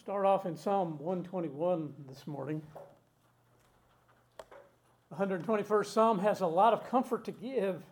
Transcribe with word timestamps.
start 0.00 0.24
off 0.24 0.46
in 0.46 0.56
Psalm 0.56 0.98
121 0.98 1.92
this 2.08 2.26
morning. 2.26 2.62
The 5.10 5.16
121st 5.16 5.86
Psalm 5.86 6.18
has 6.20 6.40
a 6.40 6.46
lot 6.46 6.72
of 6.72 6.88
comfort 6.88 7.24
to 7.24 7.32
give, 7.32 7.82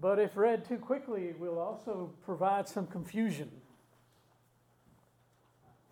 but 0.00 0.18
if 0.18 0.36
read 0.36 0.64
too 0.64 0.78
quickly, 0.78 1.24
it 1.24 1.40
will 1.40 1.58
also 1.58 2.12
provide 2.24 2.68
some 2.68 2.86
confusion. 2.86 3.50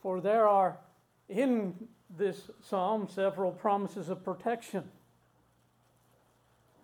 For 0.01 0.21
there 0.21 0.47
are 0.47 0.79
in 1.29 1.75
this 2.17 2.51
psalm 2.61 3.09
several 3.09 3.51
promises 3.51 4.09
of 4.09 4.25
protection, 4.25 4.85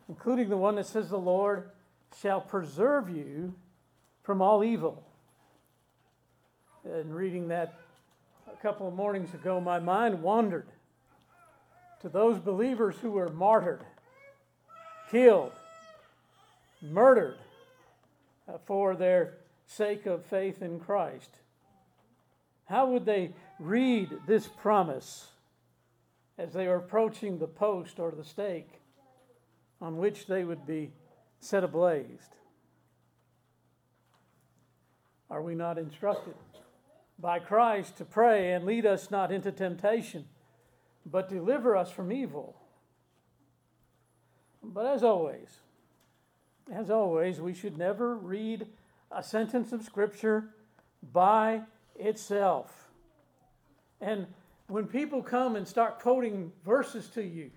including 0.09 0.49
the 0.49 0.57
one 0.57 0.75
that 0.77 0.87
says, 0.87 1.11
The 1.11 1.19
Lord 1.19 1.71
shall 2.21 2.41
preserve 2.41 3.09
you 3.09 3.55
from 4.23 4.43
all 4.43 4.65
evil. 4.65 5.05
And 6.84 7.15
reading 7.15 7.48
that 7.48 7.75
a 8.51 8.57
couple 8.62 8.89
of 8.89 8.95
mornings 8.95 9.34
ago, 9.34 9.61
my 9.61 9.79
mind 9.79 10.23
wandered 10.23 10.66
to 12.01 12.09
those 12.09 12.39
believers 12.39 12.97
who 13.03 13.11
were 13.11 13.29
martyred, 13.29 13.84
killed, 15.11 15.53
murdered 16.80 17.37
uh, 18.48 18.56
for 18.65 18.97
their 18.97 19.34
sake 19.66 20.06
of 20.06 20.25
faith 20.25 20.62
in 20.62 20.80
Christ. 20.80 21.30
How 22.65 22.87
would 22.87 23.05
they 23.05 23.33
read 23.59 24.11
this 24.27 24.47
promise 24.47 25.27
as 26.39 26.55
they 26.55 26.67
were 26.67 26.77
approaching 26.77 27.39
the 27.39 27.47
post 27.47 28.01
or 28.01 28.11
the 28.11 28.25
stake 28.25 28.81
on 29.83 29.98
which 29.98 30.27
they 30.27 30.45
would 30.45 30.67
be 30.67 30.92
set 31.41 31.62
ablaze? 31.62 32.31
Are 35.28 35.42
we 35.42 35.55
not 35.55 35.77
instructed 35.77 36.34
by 37.20 37.38
Christ 37.38 37.97
to 37.98 38.05
pray 38.05 38.53
and 38.53 38.64
lead 38.64 38.86
us 38.86 39.11
not 39.11 39.31
into 39.31 39.53
temptation, 39.53 40.27
but 41.05 41.28
deliver 41.28 41.77
us 41.77 41.91
from 41.91 42.12
evil? 42.12 42.56
But 44.62 44.86
as 44.86 45.03
always, 45.03 45.58
as 46.72 46.91
always, 46.91 47.41
we 47.41 47.55
should 47.55 47.78
never 47.78 48.17
read 48.17 48.67
a 49.11 49.22
sentence 49.22 49.72
of 49.72 49.83
Scripture 49.83 50.50
by 51.12 51.62
itself. 51.98 52.89
And 54.00 54.27
when 54.69 54.86
people 54.86 55.23
come 55.23 55.56
and 55.56 55.67
start 55.67 55.98
quoting 56.00 56.52
verses 56.64 57.08
to 57.08 57.23
you, 57.23 57.50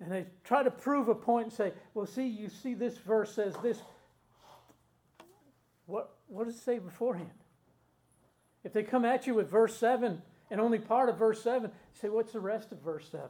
and 0.00 0.10
they 0.10 0.26
try 0.42 0.62
to 0.62 0.70
prove 0.70 1.08
a 1.08 1.14
point 1.14 1.46
and 1.46 1.52
say, 1.52 1.72
well, 1.94 2.06
see, 2.06 2.26
you 2.26 2.48
see 2.48 2.74
this 2.74 2.98
verse 2.98 3.32
says 3.34 3.54
this. 3.62 3.80
What, 5.86 6.14
what 6.32 6.46
does 6.46 6.56
it 6.56 6.62
say 6.62 6.78
beforehand? 6.78 7.30
If 8.64 8.72
they 8.72 8.82
come 8.82 9.04
at 9.04 9.26
you 9.26 9.34
with 9.34 9.50
verse 9.50 9.76
7 9.76 10.22
and 10.50 10.60
only 10.60 10.78
part 10.78 11.08
of 11.08 11.18
verse 11.18 11.42
7, 11.42 11.70
say, 11.92 12.08
what's 12.08 12.32
the 12.32 12.40
rest 12.40 12.72
of 12.72 12.80
verse 12.80 13.08
7? 13.10 13.28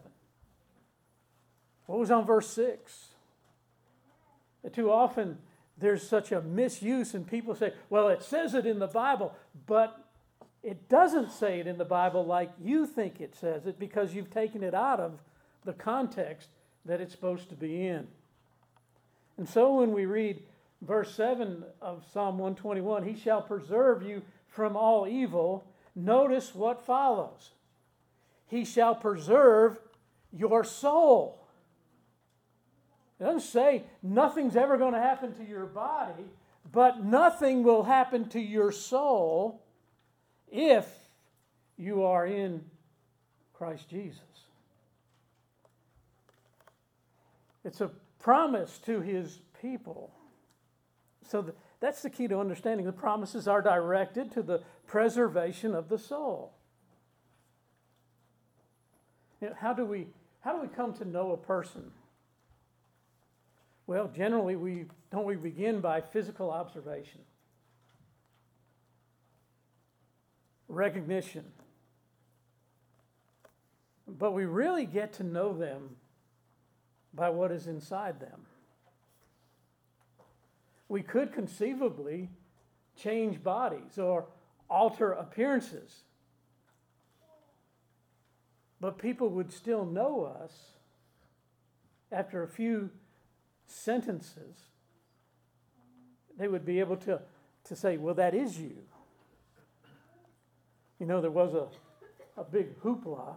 What 1.86 1.98
was 1.98 2.10
on 2.10 2.24
verse 2.24 2.48
6? 2.50 3.08
Too 4.72 4.92
often, 4.92 5.38
there's 5.76 6.06
such 6.06 6.30
a 6.30 6.40
misuse, 6.40 7.14
and 7.14 7.26
people 7.26 7.54
say, 7.56 7.72
well, 7.90 8.08
it 8.08 8.22
says 8.22 8.54
it 8.54 8.66
in 8.66 8.78
the 8.78 8.86
Bible, 8.86 9.34
but 9.66 9.98
it 10.62 10.88
doesn't 10.88 11.32
say 11.32 11.58
it 11.58 11.66
in 11.66 11.78
the 11.78 11.84
Bible 11.84 12.24
like 12.24 12.50
you 12.62 12.86
think 12.86 13.20
it 13.20 13.34
says 13.34 13.66
it 13.66 13.80
because 13.80 14.14
you've 14.14 14.30
taken 14.30 14.62
it 14.62 14.74
out 14.74 15.00
of 15.00 15.20
the 15.64 15.72
context 15.72 16.48
that 16.84 17.00
it's 17.00 17.12
supposed 17.12 17.48
to 17.48 17.56
be 17.56 17.84
in. 17.84 18.06
And 19.36 19.48
so 19.48 19.80
when 19.80 19.92
we 19.92 20.06
read 20.06 20.42
verse 20.82 21.14
7 21.14 21.64
of 21.80 22.04
Psalm 22.12 22.38
121, 22.38 23.04
He 23.04 23.16
shall 23.16 23.40
preserve 23.40 24.02
you 24.02 24.22
from 24.48 24.76
all 24.76 25.06
evil, 25.06 25.64
notice 25.94 26.54
what 26.54 26.84
follows. 26.84 27.50
He 28.48 28.64
shall 28.64 28.94
preserve 28.94 29.78
your 30.32 30.64
soul. 30.64 31.46
It 33.18 33.24
doesn't 33.24 33.40
say 33.40 33.84
nothing's 34.02 34.56
ever 34.56 34.76
going 34.76 34.94
to 34.94 35.00
happen 35.00 35.32
to 35.34 35.44
your 35.44 35.66
body, 35.66 36.24
but 36.70 37.04
nothing 37.04 37.62
will 37.62 37.84
happen 37.84 38.28
to 38.30 38.40
your 38.40 38.72
soul 38.72 39.62
if 40.50 40.86
you 41.78 42.02
are 42.02 42.26
in 42.26 42.62
Christ 43.54 43.88
Jesus. 43.88 44.20
It's 47.64 47.80
a 47.80 47.90
promise 48.18 48.78
to 48.86 49.00
his 49.00 49.38
people. 49.60 50.12
So 51.32 51.40
the, 51.40 51.54
that's 51.80 52.02
the 52.02 52.10
key 52.10 52.28
to 52.28 52.38
understanding. 52.38 52.84
The 52.84 52.92
promises 52.92 53.48
are 53.48 53.62
directed 53.62 54.30
to 54.32 54.42
the 54.42 54.60
preservation 54.86 55.74
of 55.74 55.88
the 55.88 55.96
soul. 55.96 56.52
You 59.40 59.48
know, 59.48 59.54
how 59.58 59.72
do 59.72 59.86
we 59.86 60.08
how 60.40 60.52
do 60.52 60.60
we 60.60 60.68
come 60.68 60.92
to 60.92 61.06
know 61.06 61.32
a 61.32 61.38
person? 61.38 61.90
Well, 63.86 64.10
generally 64.14 64.56
we 64.56 64.84
don't 65.10 65.24
we 65.24 65.36
begin 65.36 65.80
by 65.80 66.02
physical 66.02 66.50
observation. 66.50 67.22
Recognition. 70.68 71.44
But 74.06 74.32
we 74.32 74.44
really 74.44 74.84
get 74.84 75.14
to 75.14 75.22
know 75.22 75.56
them 75.56 75.96
by 77.14 77.30
what 77.30 77.50
is 77.50 77.68
inside 77.68 78.20
them. 78.20 78.42
We 80.92 81.00
could 81.00 81.32
conceivably 81.32 82.28
change 82.98 83.42
bodies 83.42 83.96
or 83.96 84.26
alter 84.68 85.12
appearances, 85.12 86.02
but 88.78 88.98
people 88.98 89.30
would 89.30 89.50
still 89.50 89.86
know 89.86 90.24
us 90.24 90.52
after 92.12 92.42
a 92.42 92.46
few 92.46 92.90
sentences. 93.66 94.64
They 96.38 96.46
would 96.46 96.66
be 96.66 96.78
able 96.80 96.98
to, 96.98 97.22
to 97.64 97.74
say, 97.74 97.96
Well, 97.96 98.16
that 98.16 98.34
is 98.34 98.58
you. 98.58 98.76
You 101.00 101.06
know, 101.06 101.22
there 101.22 101.30
was 101.30 101.54
a, 101.54 101.68
a 102.38 102.44
big 102.44 102.78
hoopla 102.82 103.36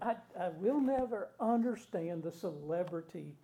I, 0.00 0.14
I 0.40 0.48
will 0.56 0.80
never 0.80 1.28
understand 1.40 2.22
the 2.22 2.32
celebrity 2.32 3.34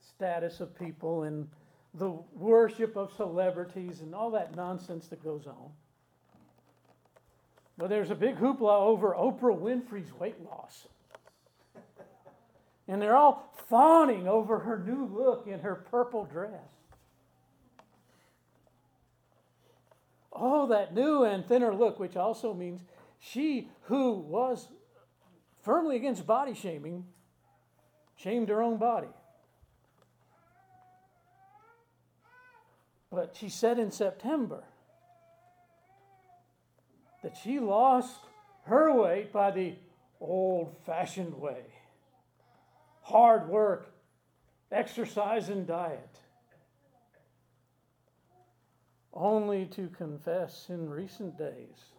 status 0.00 0.60
of 0.60 0.78
people 0.78 1.24
and 1.24 1.48
the 1.94 2.10
worship 2.34 2.96
of 2.96 3.12
celebrities 3.12 4.00
and 4.00 4.14
all 4.14 4.30
that 4.30 4.56
nonsense 4.56 5.08
that 5.08 5.22
goes 5.22 5.46
on. 5.46 5.70
But 7.76 7.88
there's 7.88 8.10
a 8.10 8.14
big 8.14 8.36
hoopla 8.36 8.80
over 8.80 9.14
Oprah 9.14 9.58
Winfrey's 9.58 10.12
weight 10.18 10.42
loss. 10.44 10.86
And 12.88 13.00
they're 13.00 13.16
all 13.16 13.52
fawning 13.68 14.26
over 14.26 14.60
her 14.60 14.78
new 14.78 15.06
look 15.06 15.46
in 15.46 15.60
her 15.60 15.74
purple 15.74 16.24
dress. 16.24 16.70
Oh, 20.32 20.66
that 20.68 20.94
new 20.94 21.24
and 21.24 21.46
thinner 21.46 21.74
look, 21.74 21.98
which 21.98 22.16
also 22.16 22.54
means 22.54 22.80
she 23.18 23.68
who 23.82 24.12
was 24.12 24.68
firmly 25.62 25.96
against 25.96 26.26
body 26.26 26.54
shaming, 26.54 27.04
shamed 28.16 28.48
her 28.48 28.62
own 28.62 28.78
body. 28.78 29.08
But 33.12 33.36
she 33.38 33.50
said 33.50 33.78
in 33.78 33.90
September 33.90 34.64
that 37.22 37.36
she 37.36 37.60
lost 37.60 38.16
her 38.64 38.92
weight 38.92 39.32
by 39.32 39.50
the 39.50 39.74
old 40.20 40.74
fashioned 40.86 41.34
way 41.34 41.62
hard 43.02 43.48
work, 43.48 43.92
exercise, 44.70 45.48
and 45.48 45.66
diet. 45.66 46.20
Only 49.12 49.66
to 49.66 49.88
confess 49.88 50.66
in 50.70 50.88
recent 50.88 51.36
days 51.36 51.90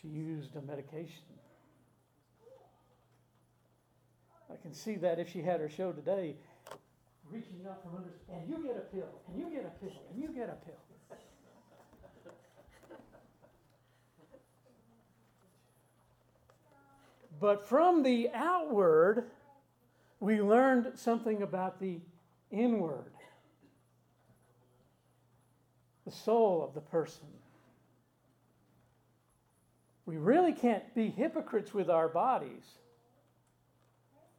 she 0.00 0.08
used 0.08 0.56
a 0.56 0.62
medication 0.62 1.24
I 4.50 4.56
can 4.56 4.72
see 4.72 4.96
that 4.96 5.18
if 5.18 5.30
she 5.30 5.42
had 5.42 5.60
her 5.60 5.68
show 5.68 5.92
today, 5.92 6.36
reaching 7.30 7.60
out 7.68 7.82
from 7.82 7.96
under, 7.96 8.10
and 8.32 8.48
you 8.48 8.62
get 8.66 8.76
a 8.76 8.94
pill, 8.94 9.20
and 9.28 9.38
you 9.38 9.50
get 9.50 9.64
a 9.64 9.84
pill, 9.84 10.02
and 10.10 10.22
you 10.22 10.28
get 10.28 10.48
a 10.48 10.64
pill. 10.64 10.74
But 17.40 17.68
from 17.68 18.02
the 18.02 18.30
outward, 18.34 19.30
we 20.18 20.42
learned 20.42 20.98
something 20.98 21.42
about 21.42 21.78
the 21.78 22.00
inward, 22.50 23.12
the 26.04 26.10
soul 26.10 26.64
of 26.64 26.74
the 26.74 26.80
person. 26.80 27.28
We 30.04 30.16
really 30.16 30.52
can't 30.52 30.92
be 30.96 31.10
hypocrites 31.10 31.72
with 31.72 31.88
our 31.88 32.08
bodies 32.08 32.78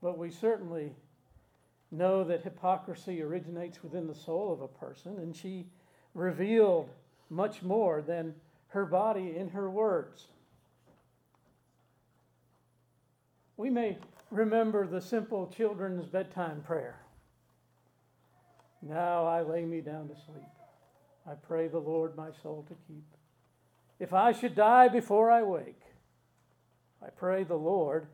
but 0.01 0.17
we 0.17 0.31
certainly 0.31 0.93
know 1.91 2.23
that 2.23 2.43
hypocrisy 2.43 3.21
originates 3.21 3.81
within 3.83 4.07
the 4.07 4.15
soul 4.15 4.53
of 4.53 4.61
a 4.61 4.67
person, 4.67 5.17
and 5.17 5.35
she 5.35 5.65
revealed 6.13 6.89
much 7.29 7.61
more 7.63 8.01
than 8.01 8.35
her 8.69 8.85
body 8.85 9.35
in 9.35 9.49
her 9.49 9.69
words. 9.69 10.27
We 13.57 13.69
may 13.69 13.97
remember 14.31 14.87
the 14.87 15.01
simple 15.01 15.47
children's 15.47 16.05
bedtime 16.05 16.61
prayer. 16.61 16.99
Now 18.81 19.25
I 19.25 19.41
lay 19.41 19.65
me 19.65 19.81
down 19.81 20.07
to 20.07 20.15
sleep. 20.15 20.47
I 21.29 21.33
pray 21.33 21.67
the 21.67 21.79
Lord 21.79 22.15
my 22.15 22.29
soul 22.41 22.65
to 22.69 22.75
keep. 22.87 23.03
If 23.99 24.13
I 24.13 24.31
should 24.31 24.55
die 24.55 24.87
before 24.87 25.29
I 25.29 25.43
wake, 25.43 25.81
I 27.03 27.09
pray 27.09 27.43
the 27.43 27.55
Lord 27.55 28.07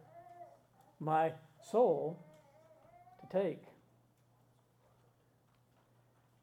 my 0.99 1.33
soul 1.71 2.24
take. 3.35 3.63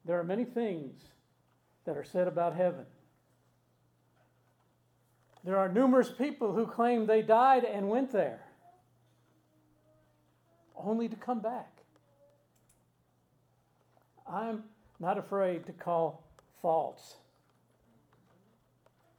There 0.05 0.19
are 0.19 0.23
many 0.23 0.45
things 0.45 1.01
that 1.85 1.97
are 1.97 2.03
said 2.03 2.27
about 2.27 2.55
heaven. 2.55 2.85
There 5.43 5.57
are 5.57 5.69
numerous 5.69 6.09
people 6.09 6.53
who 6.53 6.65
claim 6.65 7.05
they 7.05 7.21
died 7.21 7.63
and 7.65 7.89
went 7.89 8.11
there, 8.11 8.45
only 10.75 11.09
to 11.09 11.15
come 11.15 11.39
back. 11.39 11.69
I'm 14.27 14.63
not 14.99 15.17
afraid 15.17 15.65
to 15.65 15.73
call 15.73 16.23
false 16.61 17.15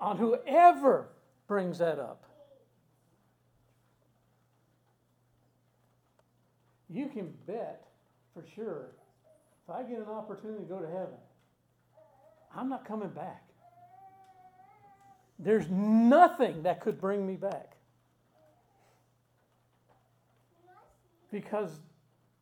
on 0.00 0.16
whoever 0.16 1.08
brings 1.46 1.78
that 1.78 1.98
up. 1.98 2.24
You 6.90 7.08
can 7.08 7.32
bet 7.46 7.86
for 8.32 8.44
sure 8.54 8.90
if 9.66 9.74
I 9.74 9.82
get 9.82 9.98
an 9.98 10.08
opportunity 10.08 10.64
to 10.64 10.68
go 10.68 10.78
to 10.78 10.86
heaven, 10.86 11.16
I'm 12.54 12.68
not 12.68 12.86
coming 12.86 13.08
back. 13.08 13.42
There's 15.38 15.68
nothing 15.68 16.62
that 16.62 16.80
could 16.80 17.00
bring 17.00 17.26
me 17.26 17.36
back. 17.36 17.76
Because 21.32 21.70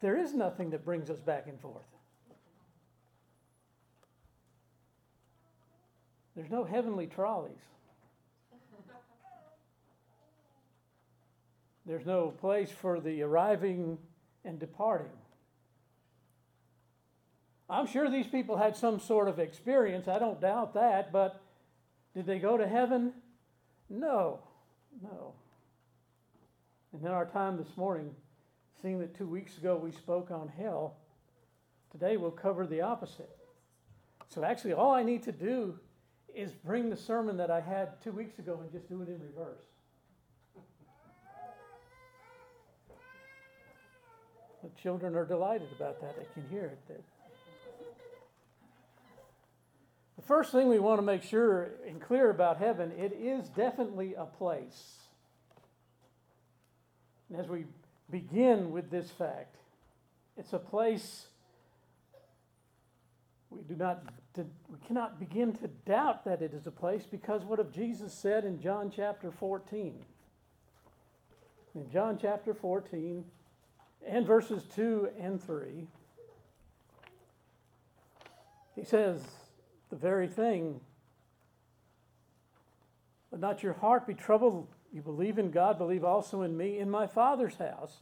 there 0.01 0.19
is 0.19 0.35
nothing 0.35 0.71
that 0.71 0.85
brings 0.85 1.09
us 1.09 1.21
back 1.21 1.47
and 1.47 1.59
forth. 1.61 1.83
There's 6.35 6.51
no 6.51 6.65
heavenly 6.65 7.07
trolleys. 7.07 7.53
There's 11.87 12.07
no 12.07 12.31
place 12.31 12.71
for 12.71 13.01
the 13.01 13.23
arriving 13.23 13.99
and 14.45 14.59
departing. 14.59 15.11
I'm 17.69 17.87
sure 17.87 18.11
these 18.11 18.27
people 18.27 18.57
had 18.57 18.77
some 18.77 19.01
sort 19.01 19.29
of 19.29 19.39
experience. 19.39 20.07
I 20.07 20.19
don't 20.19 20.41
doubt 20.41 20.75
that, 20.75 21.11
but 21.13 21.41
did 22.15 22.27
they 22.27 22.39
go 22.39 22.57
to 22.59 22.67
heaven? 22.67 23.15
No, 23.89 24.41
no. 25.03 25.33
And 26.93 27.03
in 27.03 27.09
our 27.09 27.25
time 27.25 27.57
this 27.57 27.77
morning, 27.77 28.15
seeing 28.83 28.99
that 28.99 29.17
two 29.17 29.27
weeks 29.27 29.57
ago 29.57 29.77
we 29.77 29.91
spoke 29.91 30.31
on 30.31 30.49
hell, 30.49 30.97
today 31.91 32.19
we'll 32.19 32.31
cover 32.31 32.67
the 32.67 32.83
opposite. 32.83 33.31
So 34.29 34.45
actually, 34.45 34.75
all 34.75 34.93
I 34.93 35.03
need 35.03 35.23
to 35.25 35.33
do 35.33 35.79
is 36.35 36.53
bring 36.53 36.91
the 36.91 36.97
sermon 36.97 37.37
that 37.39 37.51
I 37.51 37.61
had 37.61 38.01
two 38.03 38.13
weeks 38.13 38.39
ago 38.39 38.61
and 38.63 38.71
just 38.71 38.89
do 38.89 39.01
it 39.03 39.09
in 39.09 39.21
reverse. 39.21 39.65
The 44.63 44.71
children 44.81 45.17
are 45.17 45.25
delighted 45.25 45.69
about 45.75 46.01
that. 46.01 46.17
They 46.17 46.27
can 46.35 46.49
hear 46.51 46.67
it. 46.67 47.05
The 50.17 50.23
first 50.23 50.53
thing 50.53 50.69
we 50.69 50.79
want 50.79 50.99
to 50.99 51.03
make 51.03 51.23
sure 51.25 51.71
and 51.87 52.01
clear 52.01 52.31
about 52.31 52.59
heaven, 52.59 52.93
it 52.93 53.13
is 53.13 53.49
definitely 53.49 54.15
a 54.15 54.25
place. 54.25 54.99
And 57.29 57.41
as 57.41 57.49
we 57.49 57.65
begin 58.11 58.71
with 58.71 58.91
this 58.91 59.11
fact, 59.11 59.57
it's 60.37 60.53
a 60.53 60.59
place 60.59 61.27
we 63.51 63.63
do 63.63 63.75
not 63.77 64.03
we 64.37 64.79
cannot 64.87 65.21
begin 65.21 65.53
to 65.53 65.69
doubt 65.87 66.25
that 66.25 66.41
it 66.41 66.55
is 66.55 66.67
a 66.67 66.71
place 66.71 67.05
because 67.11 67.43
what 67.45 67.59
have 67.59 67.71
Jesus 67.71 68.15
said 68.15 68.45
in 68.45 68.61
John 68.61 68.91
chapter 68.95 69.31
14? 69.31 69.99
In 71.75 71.91
John 71.91 72.19
chapter 72.21 72.55
14 72.55 73.25
and 74.07 74.27
verses 74.27 74.65
2 74.75 75.11
and 75.21 75.43
3, 75.43 75.87
he 78.75 78.85
says, 78.85 79.23
the 79.91 79.97
very 79.97 80.27
thing. 80.27 80.81
Let 83.31 83.41
not 83.41 83.63
your 83.63 83.75
heart 83.75 84.07
be 84.07 84.15
troubled. 84.15 84.69
You 84.93 85.03
believe 85.03 85.39
in 85.39 85.51
God, 85.51 85.79
believe 85.79 86.05
also 86.05 86.43
in 86.43 86.57
me. 86.57 86.79
In 86.79 86.91
my 86.91 87.07
Father's 87.07 87.57
house 87.57 87.99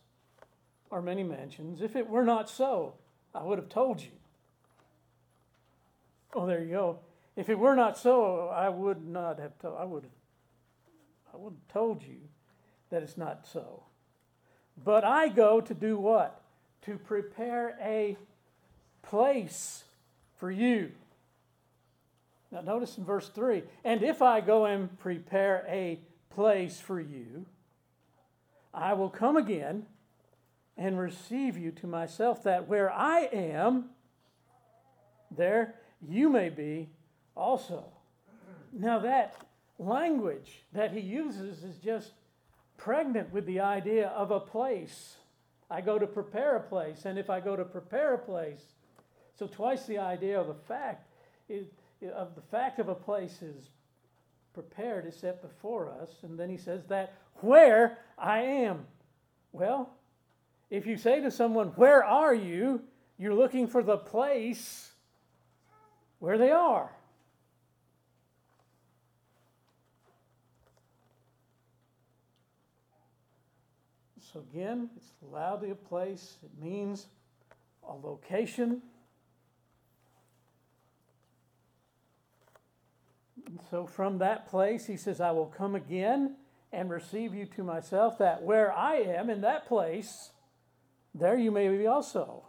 are 0.91 1.03
many 1.03 1.23
mansions. 1.23 1.83
If 1.83 1.97
it 1.97 2.09
were 2.09 2.25
not 2.25 2.49
so, 2.49 2.95
I 3.35 3.43
would 3.43 3.59
have 3.59 3.69
told 3.69 4.01
you. 4.01 4.11
Oh, 6.35 6.47
there 6.47 6.63
you 6.63 6.71
go. 6.71 6.99
If 7.37 7.49
it 7.49 7.59
were 7.59 7.75
not 7.75 7.99
so, 7.99 8.49
I 8.49 8.69
would 8.69 9.05
not 9.07 9.39
have 9.39 9.59
told. 9.59 9.77
I 9.79 9.85
would. 9.85 10.07
I 11.33 11.37
would 11.37 11.55
have 11.55 11.73
told 11.73 12.03
you 12.03 12.19
that 12.91 13.03
it's 13.03 13.17
not 13.17 13.47
so. 13.47 13.85
But 14.83 15.05
I 15.05 15.29
go 15.29 15.61
to 15.61 15.75
do 15.75 15.99
what? 15.99 16.41
To 16.83 16.97
prepare 16.97 17.77
a 17.83 18.17
place 19.03 19.85
for 20.37 20.51
you. 20.51 20.93
Now, 22.51 22.63
notice 22.63 22.99
in 22.99 23.05
verse 23.05 23.29
3 23.29 23.63
And 23.85 24.03
if 24.03 24.23
I 24.23 24.41
go 24.41 24.65
and 24.65 24.99
prepare 24.99 25.65
a 25.69 26.01
place 26.31 26.81
for 26.81 27.01
you, 27.01 27.47
I 28.73 28.95
will 28.95 29.11
come 29.11 29.37
again 29.37 29.87
and 30.77 30.99
receive 30.99 31.59
you 31.59 31.71
to 31.73 31.87
myself, 31.87 32.43
that 32.45 32.67
where 32.67 32.91
I 32.91 33.29
am, 33.33 33.91
there 35.31 35.75
you 36.09 36.31
may 36.31 36.49
be 36.49 36.89
also. 37.37 37.85
Now, 38.73 38.99
that 39.01 39.37
language 39.79 40.63
that 40.73 40.93
he 40.93 41.01
uses 41.01 41.65
is 41.65 41.77
just 41.77 42.13
pregnant 42.81 43.31
with 43.33 43.45
the 43.47 43.61
idea 43.61 44.09
of 44.09 44.31
a 44.31 44.41
place. 44.41 45.17
I 45.71 45.83
go 45.83 45.99
to 45.99 46.07
prepare 46.07 46.57
a 46.57 46.61
place, 46.61 47.05
and 47.05 47.19
if 47.19 47.29
I 47.31 47.39
go 47.39 47.55
to 47.55 47.65
prepare 47.65 48.15
a 48.15 48.19
place, 48.19 48.63
so 49.39 49.47
twice 49.47 49.87
the 49.87 49.99
idea 49.99 50.41
of 50.41 50.49
a 50.49 50.55
fact 50.55 51.07
is 51.49 51.67
of 52.15 52.35
the 52.35 52.41
fact 52.41 52.79
of 52.79 52.89
a 52.89 52.95
place 52.95 53.43
is 53.43 53.69
prepared 54.55 55.07
is 55.07 55.15
set 55.15 55.43
before 55.43 55.91
us, 55.91 56.09
and 56.23 56.39
then 56.39 56.49
he 56.49 56.57
says 56.57 56.81
that 56.89 57.15
where 57.37 57.99
I 58.19 58.41
am. 58.41 58.87
Well, 59.53 59.91
if 60.71 60.87
you 60.87 60.97
say 60.97 61.21
to 61.21 61.31
someone, 61.31 61.69
Where 61.69 62.03
are 62.03 62.35
you? 62.35 62.83
you're 63.19 63.35
looking 63.35 63.67
for 63.67 63.83
the 63.83 63.99
place 63.99 64.93
where 66.21 66.39
they 66.39 66.51
are. 66.51 66.91
So, 74.33 74.45
again, 74.53 74.91
it's 74.97 75.13
loudly 75.23 75.71
a 75.71 75.75
place. 75.75 76.37
It 76.43 76.63
means 76.63 77.07
a 77.87 77.93
location, 77.93 78.83
so 83.71 83.87
from 83.87 84.19
that 84.19 84.49
place, 84.49 84.87
he 84.87 84.97
says, 84.97 85.21
I 85.21 85.31
will 85.31 85.47
come 85.47 85.75
again 85.75 86.37
and 86.73 86.91
receive 86.91 87.35
you 87.35 87.47
to 87.47 87.65
myself, 87.65 88.19
that 88.19 88.43
where 88.43 88.73
I 88.73 88.97
am 88.97 89.29
in 89.29 89.41
that 89.41 89.67
place, 89.67 90.31
there 91.15 91.37
you 91.37 91.51
may 91.51 91.69
be 91.69 91.87
also. 91.87 92.45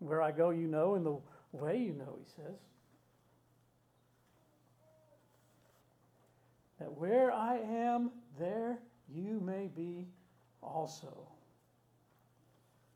Where 0.00 0.22
I 0.22 0.32
go, 0.32 0.50
you 0.50 0.66
know, 0.66 0.94
and 0.94 1.06
the 1.06 1.18
way 1.52 1.78
you 1.78 1.92
know, 1.92 2.18
he 2.18 2.24
says. 2.36 2.58
That 6.80 6.96
where 6.96 7.30
I 7.30 7.58
am, 7.58 8.10
there 8.38 8.78
you 9.12 9.40
may 9.40 9.68
be 9.68 10.06
also. 10.62 11.26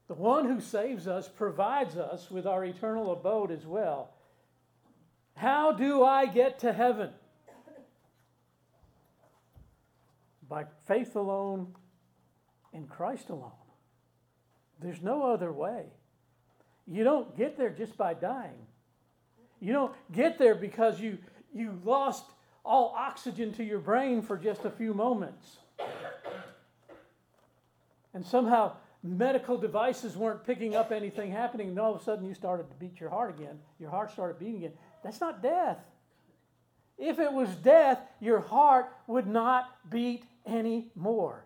The 0.06 0.14
one 0.14 0.46
who 0.46 0.60
saves 0.60 1.08
us 1.08 1.28
provides 1.28 1.96
us 1.96 2.30
with 2.30 2.46
our 2.46 2.64
eternal 2.64 3.12
abode 3.12 3.50
as 3.50 3.64
well. 3.66 4.10
How 5.34 5.72
do 5.72 6.04
I 6.04 6.26
get 6.26 6.60
to 6.60 6.72
heaven? 6.72 7.10
By 10.48 10.66
faith 10.86 11.16
alone 11.16 11.74
in 12.72 12.86
Christ 12.86 13.30
alone. 13.30 13.52
There's 14.80 15.02
no 15.02 15.24
other 15.24 15.50
way. 15.50 15.86
You 16.86 17.04
don't 17.04 17.34
get 17.36 17.56
there 17.56 17.70
just 17.70 17.96
by 17.96 18.14
dying. 18.14 18.66
You 19.60 19.72
don't 19.72 19.94
get 20.12 20.38
there 20.38 20.54
because 20.54 21.00
you, 21.00 21.16
you 21.54 21.80
lost 21.84 22.24
all 22.64 22.94
oxygen 22.96 23.52
to 23.54 23.64
your 23.64 23.78
brain 23.78 24.20
for 24.20 24.36
just 24.36 24.64
a 24.66 24.70
few 24.70 24.92
moments. 24.92 25.56
And 28.14 28.24
somehow 28.24 28.76
medical 29.02 29.58
devices 29.58 30.16
weren't 30.16 30.46
picking 30.46 30.74
up 30.74 30.92
anything 30.92 31.30
happening, 31.30 31.68
and 31.68 31.78
all 31.78 31.94
of 31.94 32.00
a 32.00 32.04
sudden 32.04 32.24
you 32.24 32.34
started 32.34 32.70
to 32.70 32.76
beat 32.76 33.00
your 33.00 33.10
heart 33.10 33.38
again. 33.38 33.58
Your 33.78 33.90
heart 33.90 34.12
started 34.12 34.38
beating 34.38 34.56
again. 34.56 34.72
That's 35.02 35.20
not 35.20 35.42
death. 35.42 35.78
If 36.96 37.18
it 37.18 37.32
was 37.32 37.50
death, 37.56 38.00
your 38.20 38.40
heart 38.40 38.86
would 39.06 39.26
not 39.26 39.90
beat 39.90 40.24
anymore. 40.46 41.44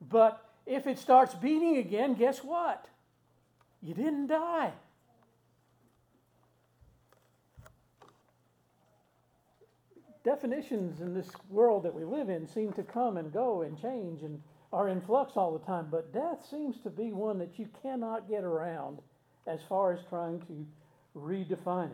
But 0.00 0.42
if 0.66 0.86
it 0.86 0.98
starts 0.98 1.34
beating 1.34 1.76
again, 1.76 2.14
guess 2.14 2.42
what? 2.42 2.86
You 3.82 3.94
didn't 3.94 4.28
die. 4.28 4.72
Definitions 10.24 11.00
in 11.00 11.14
this 11.14 11.30
world 11.48 11.82
that 11.84 11.94
we 11.94 12.04
live 12.04 12.28
in 12.28 12.46
seem 12.46 12.72
to 12.74 12.82
come 12.82 13.16
and 13.16 13.32
go 13.32 13.62
and 13.62 13.80
change 13.80 14.22
and 14.22 14.42
are 14.72 14.88
in 14.88 15.00
flux 15.00 15.32
all 15.36 15.52
the 15.52 15.64
time, 15.66 15.88
but 15.90 16.12
death 16.12 16.46
seems 16.48 16.80
to 16.80 16.90
be 16.90 17.12
one 17.12 17.38
that 17.38 17.58
you 17.58 17.68
cannot 17.82 18.28
get 18.28 18.44
around 18.44 18.98
as 19.46 19.60
far 19.68 19.92
as 19.92 20.00
trying 20.08 20.40
to 20.42 20.66
redefine 21.16 21.90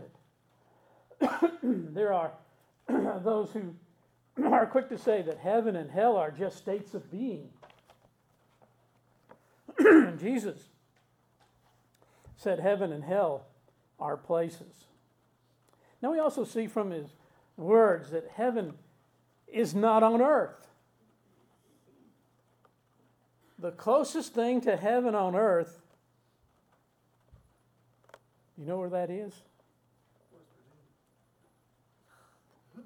it. 1.20 1.30
there 1.62 2.12
are 2.12 2.32
those 3.24 3.50
who 3.50 3.74
are 4.44 4.66
quick 4.66 4.88
to 4.90 4.98
say 4.98 5.22
that 5.22 5.38
heaven 5.38 5.76
and 5.76 5.90
hell 5.90 6.16
are 6.16 6.30
just 6.30 6.58
states 6.58 6.92
of 6.94 7.10
being. 7.10 7.48
Jesus 10.18 10.68
said 12.36 12.60
heaven 12.60 12.92
and 12.92 13.02
hell 13.02 13.46
are 13.98 14.16
places. 14.16 14.84
Now 16.02 16.12
we 16.12 16.18
also 16.18 16.44
see 16.44 16.66
from 16.66 16.90
his 16.90 17.14
words 17.56 18.10
that 18.10 18.30
heaven 18.34 18.74
is 19.48 19.74
not 19.74 20.02
on 20.02 20.20
earth. 20.20 20.65
The 23.58 23.70
closest 23.70 24.34
thing 24.34 24.60
to 24.62 24.76
heaven 24.76 25.14
on 25.14 25.34
earth, 25.34 25.80
you 28.58 28.66
know 28.66 28.78
where 28.78 28.90
that 28.90 29.10
is? 29.10 29.32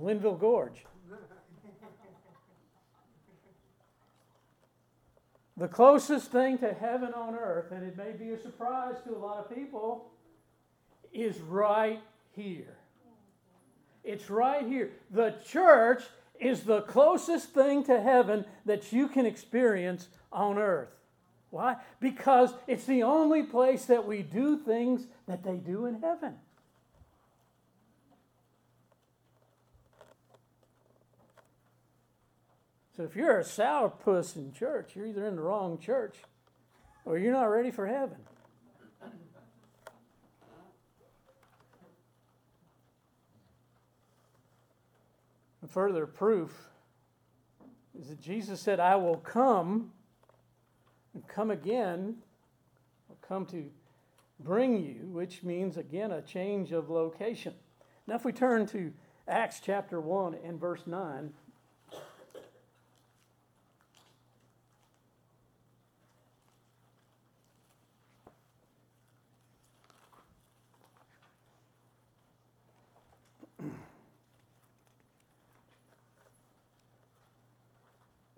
Linville 0.00 0.34
Gorge. 0.36 0.84
The 5.56 5.68
closest 5.68 6.32
thing 6.32 6.58
to 6.58 6.72
heaven 6.72 7.12
on 7.14 7.36
earth, 7.36 7.70
and 7.70 7.84
it 7.84 7.96
may 7.96 8.10
be 8.12 8.30
a 8.32 8.38
surprise 8.40 8.96
to 9.04 9.14
a 9.14 9.18
lot 9.18 9.38
of 9.38 9.54
people, 9.54 10.10
is 11.12 11.38
right 11.40 12.00
here. 12.34 12.76
It's 14.02 14.28
right 14.28 14.66
here. 14.66 14.90
The 15.12 15.36
church 15.46 16.02
is 16.42 16.62
the 16.62 16.82
closest 16.82 17.50
thing 17.50 17.84
to 17.84 18.00
heaven 18.00 18.44
that 18.66 18.92
you 18.92 19.08
can 19.08 19.26
experience 19.26 20.08
on 20.32 20.58
earth. 20.58 20.90
Why? 21.50 21.76
Because 22.00 22.54
it's 22.66 22.84
the 22.86 23.02
only 23.02 23.42
place 23.42 23.84
that 23.86 24.06
we 24.06 24.22
do 24.22 24.58
things 24.58 25.06
that 25.26 25.44
they 25.44 25.56
do 25.56 25.86
in 25.86 26.00
heaven. 26.00 26.34
So 32.96 33.04
if 33.04 33.16
you're 33.16 33.38
a 33.38 33.44
sourpuss 33.44 34.36
in 34.36 34.52
church, 34.52 34.92
you're 34.94 35.06
either 35.06 35.26
in 35.26 35.36
the 35.36 35.42
wrong 35.42 35.78
church 35.78 36.16
or 37.04 37.18
you're 37.18 37.32
not 37.32 37.44
ready 37.44 37.70
for 37.70 37.86
heaven. 37.86 38.18
Further 45.68 46.06
proof 46.06 46.68
is 47.98 48.08
that 48.08 48.20
Jesus 48.20 48.60
said, 48.60 48.80
I 48.80 48.96
will 48.96 49.16
come 49.16 49.92
and 51.14 51.26
come 51.28 51.50
again, 51.50 52.16
I'll 53.08 53.16
come 53.26 53.46
to 53.46 53.64
bring 54.40 54.82
you, 54.82 55.08
which 55.08 55.42
means 55.42 55.76
again 55.76 56.10
a 56.10 56.22
change 56.22 56.72
of 56.72 56.90
location. 56.90 57.54
Now, 58.06 58.16
if 58.16 58.24
we 58.24 58.32
turn 58.32 58.66
to 58.68 58.92
Acts 59.28 59.60
chapter 59.64 60.00
1 60.00 60.36
and 60.44 60.58
verse 60.58 60.86
9, 60.86 61.32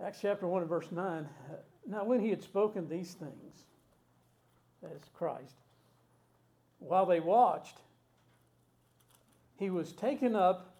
Acts 0.05 0.19
chapter 0.21 0.47
1 0.47 0.61
and 0.61 0.69
verse 0.69 0.93
9. 0.93 1.27
Now, 1.87 2.05
when 2.05 2.21
he 2.21 2.29
had 2.29 2.43
spoken 2.43 2.89
these 2.89 3.15
things, 3.15 3.65
as 4.85 5.01
Christ, 5.15 5.55
while 6.79 7.07
they 7.07 7.21
watched, 7.21 7.79
he 9.59 9.71
was 9.71 9.93
taken 9.93 10.37
up, 10.37 10.75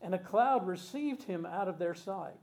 and 0.00 0.14
a 0.14 0.20
cloud 0.20 0.68
received 0.68 1.24
him 1.24 1.44
out 1.44 1.66
of 1.66 1.80
their 1.80 1.96
sight. 1.96 2.34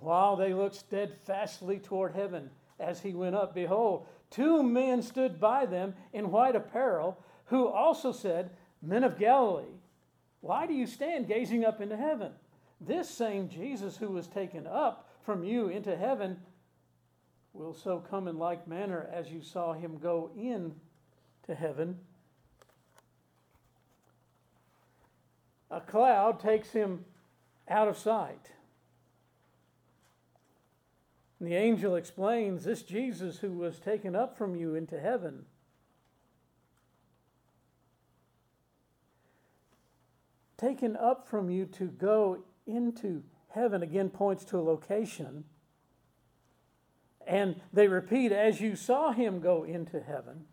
While 0.00 0.36
they 0.36 0.54
looked 0.54 0.76
steadfastly 0.76 1.80
toward 1.80 2.14
heaven 2.14 2.48
as 2.78 3.00
he 3.00 3.12
went 3.12 3.36
up, 3.36 3.54
behold, 3.54 4.06
two 4.30 4.62
men 4.62 5.02
stood 5.02 5.38
by 5.38 5.66
them 5.66 5.92
in 6.14 6.30
white 6.30 6.56
apparel, 6.56 7.22
who 7.46 7.68
also 7.68 8.10
said, 8.10 8.52
Men 8.80 9.04
of 9.04 9.18
Galilee, 9.18 9.76
why 10.40 10.66
do 10.66 10.72
you 10.72 10.86
stand 10.86 11.28
gazing 11.28 11.66
up 11.66 11.82
into 11.82 11.98
heaven? 11.98 12.32
This 12.80 13.08
same 13.08 13.48
Jesus 13.48 13.98
who 13.98 14.08
was 14.08 14.26
taken 14.26 14.66
up 14.66 15.10
from 15.22 15.44
you 15.44 15.68
into 15.68 15.96
heaven 15.96 16.38
will 17.52 17.74
so 17.74 17.98
come 17.98 18.26
in 18.26 18.38
like 18.38 18.66
manner 18.66 19.08
as 19.12 19.30
you 19.30 19.42
saw 19.42 19.74
him 19.74 19.98
go 19.98 20.30
in 20.36 20.74
to 21.46 21.54
heaven. 21.54 21.98
A 25.70 25.80
cloud 25.80 26.40
takes 26.40 26.70
him 26.70 27.04
out 27.68 27.86
of 27.86 27.98
sight. 27.98 28.50
And 31.38 31.48
the 31.48 31.54
angel 31.54 31.96
explains 31.96 32.64
this 32.64 32.82
Jesus 32.82 33.38
who 33.38 33.52
was 33.52 33.78
taken 33.78 34.16
up 34.16 34.36
from 34.36 34.56
you 34.56 34.74
into 34.74 34.98
heaven. 34.98 35.46
Taken 40.58 40.96
up 40.96 41.26
from 41.26 41.48
you 41.48 41.64
to 41.66 41.86
go 41.86 42.42
into 42.70 43.22
heaven 43.48 43.82
again 43.82 44.08
points 44.08 44.44
to 44.46 44.58
a 44.58 44.62
location. 44.62 45.44
And 47.26 47.60
they 47.72 47.88
repeat, 47.88 48.32
as 48.32 48.60
you 48.60 48.76
saw 48.76 49.12
him 49.12 49.40
go 49.40 49.64
into 49.64 50.00
heaven. 50.00 50.44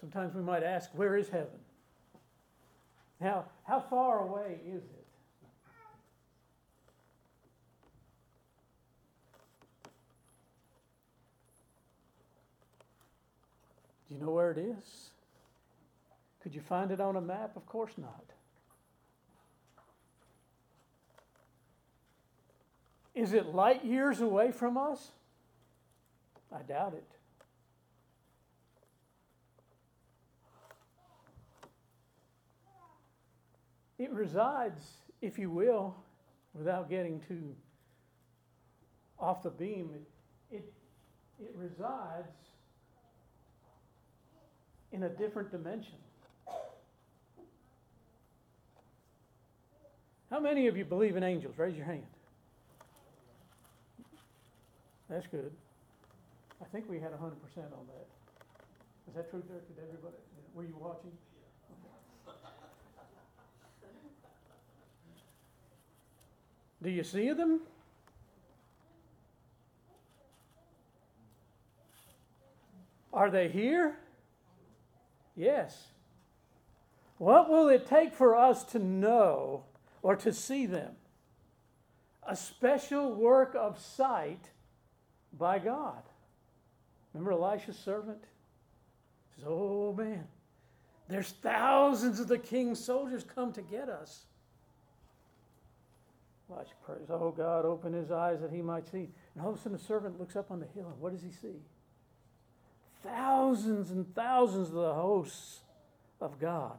Sometimes 0.00 0.34
we 0.34 0.42
might 0.42 0.62
ask, 0.62 0.90
where 0.94 1.16
is 1.16 1.28
heaven? 1.28 1.58
Now, 3.20 3.44
how 3.64 3.80
far 3.80 4.20
away 4.20 4.60
is 4.66 4.82
it? 4.82 5.06
Do 14.08 14.14
you 14.14 14.20
know 14.20 14.30
where 14.30 14.50
it 14.50 14.58
is? 14.58 15.10
Could 16.42 16.54
you 16.54 16.60
find 16.60 16.90
it 16.90 17.00
on 17.00 17.16
a 17.16 17.20
map? 17.20 17.56
Of 17.56 17.66
course 17.66 17.92
not. 17.98 18.24
Is 23.14 23.32
it 23.32 23.54
light 23.54 23.84
years 23.84 24.20
away 24.20 24.50
from 24.50 24.78
us? 24.78 25.10
I 26.52 26.62
doubt 26.62 26.94
it. 26.94 27.04
It 33.98 34.10
resides, 34.12 34.82
if 35.20 35.38
you 35.38 35.50
will, 35.50 35.94
without 36.54 36.88
getting 36.88 37.20
too 37.20 37.54
off 39.18 39.42
the 39.42 39.50
beam, 39.50 39.90
it, 39.94 40.56
it, 40.56 40.72
it 41.38 41.52
resides 41.54 42.32
in 44.92 45.02
a 45.02 45.08
different 45.10 45.50
dimension. 45.50 45.98
How 50.30 50.38
many 50.38 50.68
of 50.68 50.76
you 50.76 50.84
believe 50.84 51.16
in 51.16 51.24
angels? 51.24 51.58
Raise 51.58 51.76
your 51.76 51.86
hand. 51.86 52.06
That's 55.08 55.26
good. 55.26 55.50
I 56.62 56.66
think 56.66 56.88
we 56.88 57.00
had 57.00 57.10
100% 57.10 57.16
on 57.18 57.32
that. 57.34 58.06
Is 59.08 59.16
that 59.16 59.28
true 59.30 59.42
there? 59.48 59.58
Did 59.58 59.82
everybody? 59.82 60.14
Were 60.54 60.62
you 60.62 60.76
watching? 60.78 61.10
Do 66.82 66.90
you 66.90 67.02
see 67.02 67.32
them? 67.32 67.60
Are 73.12 73.30
they 73.30 73.48
here? 73.48 73.96
Yes. 75.36 75.88
What 77.18 77.50
will 77.50 77.68
it 77.68 77.86
take 77.86 78.14
for 78.14 78.36
us 78.36 78.62
to 78.64 78.78
know 78.78 79.64
or 80.02 80.16
to 80.16 80.32
see 80.32 80.66
them? 80.66 80.92
A 82.26 82.36
special 82.36 83.14
work 83.14 83.54
of 83.58 83.78
sight 83.78 84.50
by 85.36 85.58
God. 85.58 86.02
Remember 87.12 87.32
Elisha's 87.32 87.78
servant? 87.78 88.22
He 89.34 89.40
says, 89.40 89.48
Oh 89.48 89.92
man, 89.92 90.26
there's 91.08 91.30
thousands 91.42 92.20
of 92.20 92.28
the 92.28 92.38
king's 92.38 92.82
soldiers 92.82 93.24
come 93.24 93.52
to 93.52 93.62
get 93.62 93.88
us. 93.88 94.26
Elisha 96.50 96.74
prays, 96.84 97.08
Oh 97.08 97.30
God, 97.30 97.64
open 97.64 97.92
his 97.92 98.10
eyes 98.10 98.40
that 98.40 98.50
he 98.50 98.62
might 98.62 98.88
see. 98.88 99.08
And 99.34 99.44
all 99.44 99.50
of 99.50 99.56
a 99.56 99.58
sudden 99.58 99.72
the 99.72 99.84
servant 99.84 100.18
looks 100.18 100.36
up 100.36 100.50
on 100.50 100.60
the 100.60 100.66
hill, 100.66 100.86
and 100.86 101.00
what 101.00 101.12
does 101.12 101.22
he 101.22 101.30
see? 101.30 101.60
Thousands 103.02 103.90
and 103.90 104.14
thousands 104.14 104.68
of 104.68 104.74
the 104.74 104.94
hosts 104.94 105.60
of 106.20 106.38
God. 106.38 106.78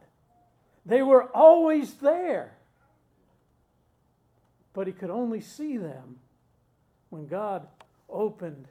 They 0.86 1.02
were 1.02 1.24
always 1.34 1.94
there. 1.94 2.56
But 4.72 4.86
he 4.86 4.92
could 4.92 5.10
only 5.10 5.40
see 5.40 5.76
them 5.76 6.16
when 7.10 7.26
God 7.26 7.66
opened 8.08 8.68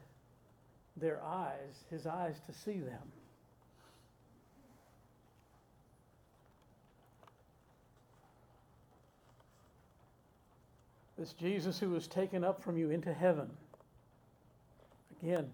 their 0.96 1.22
eyes, 1.22 1.84
his 1.90 2.06
eyes 2.06 2.36
to 2.46 2.52
see 2.52 2.80
them. 2.80 3.12
This 11.16 11.32
Jesus 11.34 11.78
who 11.78 11.90
was 11.90 12.08
taken 12.08 12.42
up 12.42 12.64
from 12.64 12.76
you 12.76 12.90
into 12.90 13.12
heaven, 13.12 13.48
again, 15.22 15.50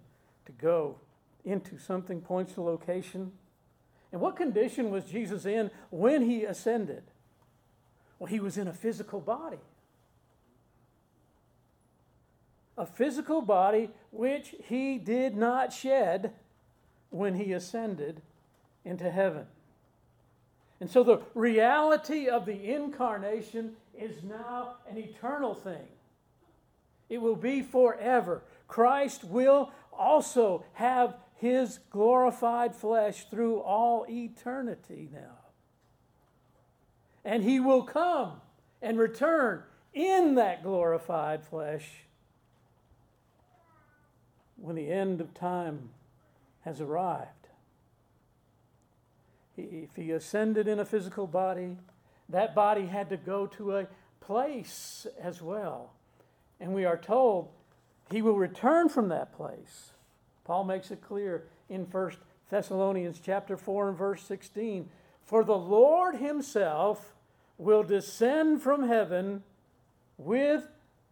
to 0.46 0.52
go 0.52 0.96
into 1.44 1.78
something 1.78 2.22
points 2.22 2.54
to 2.54 2.62
location. 2.62 3.32
And 4.10 4.20
what 4.20 4.36
condition 4.36 4.90
was 4.90 5.04
Jesus 5.04 5.44
in 5.44 5.70
when 5.90 6.22
he 6.22 6.44
ascended? 6.44 7.02
Well, 8.18 8.28
he 8.28 8.40
was 8.40 8.56
in 8.56 8.66
a 8.66 8.72
physical 8.72 9.20
body. 9.20 9.58
A 12.78 12.86
physical 12.86 13.42
body 13.42 13.90
which 14.12 14.54
he 14.62 14.98
did 14.98 15.36
not 15.36 15.72
shed 15.72 16.32
when 17.10 17.34
he 17.34 17.52
ascended 17.52 18.22
into 18.84 19.10
heaven. 19.10 19.46
And 20.80 20.88
so 20.88 21.02
the 21.02 21.20
reality 21.34 22.28
of 22.28 22.46
the 22.46 22.72
incarnation 22.72 23.74
is 23.98 24.22
now 24.22 24.76
an 24.88 24.96
eternal 24.96 25.54
thing. 25.54 25.88
It 27.08 27.20
will 27.20 27.34
be 27.34 27.62
forever. 27.62 28.42
Christ 28.68 29.24
will 29.24 29.72
also 29.92 30.64
have 30.74 31.16
his 31.34 31.80
glorified 31.90 32.76
flesh 32.76 33.28
through 33.28 33.58
all 33.58 34.06
eternity 34.08 35.08
now. 35.12 35.38
And 37.24 37.42
he 37.42 37.58
will 37.58 37.82
come 37.82 38.40
and 38.80 38.98
return 38.98 39.64
in 39.92 40.36
that 40.36 40.62
glorified 40.62 41.42
flesh 41.42 42.04
when 44.60 44.76
the 44.76 44.90
end 44.90 45.20
of 45.20 45.32
time 45.34 45.90
has 46.62 46.80
arrived. 46.80 47.48
If 49.56 49.96
he 49.96 50.10
ascended 50.10 50.68
in 50.68 50.78
a 50.78 50.84
physical 50.84 51.26
body, 51.26 51.76
that 52.28 52.54
body 52.54 52.86
had 52.86 53.08
to 53.10 53.16
go 53.16 53.46
to 53.46 53.76
a 53.76 53.86
place 54.20 55.06
as 55.20 55.40
well. 55.40 55.92
And 56.60 56.74
we 56.74 56.84
are 56.84 56.98
told 56.98 57.48
he 58.10 58.22
will 58.22 58.36
return 58.36 58.88
from 58.88 59.08
that 59.08 59.32
place. 59.32 59.92
Paul 60.44 60.64
makes 60.64 60.90
it 60.90 61.02
clear 61.02 61.44
in 61.68 61.82
1 61.84 62.12
Thessalonians 62.50 63.20
chapter 63.24 63.56
4 63.56 63.90
and 63.90 63.98
verse 63.98 64.22
16. 64.22 64.88
For 65.24 65.44
the 65.44 65.56
Lord 65.56 66.16
himself 66.16 67.12
will 67.58 67.82
descend 67.82 68.62
from 68.62 68.88
heaven 68.88 69.42
with 70.16 70.64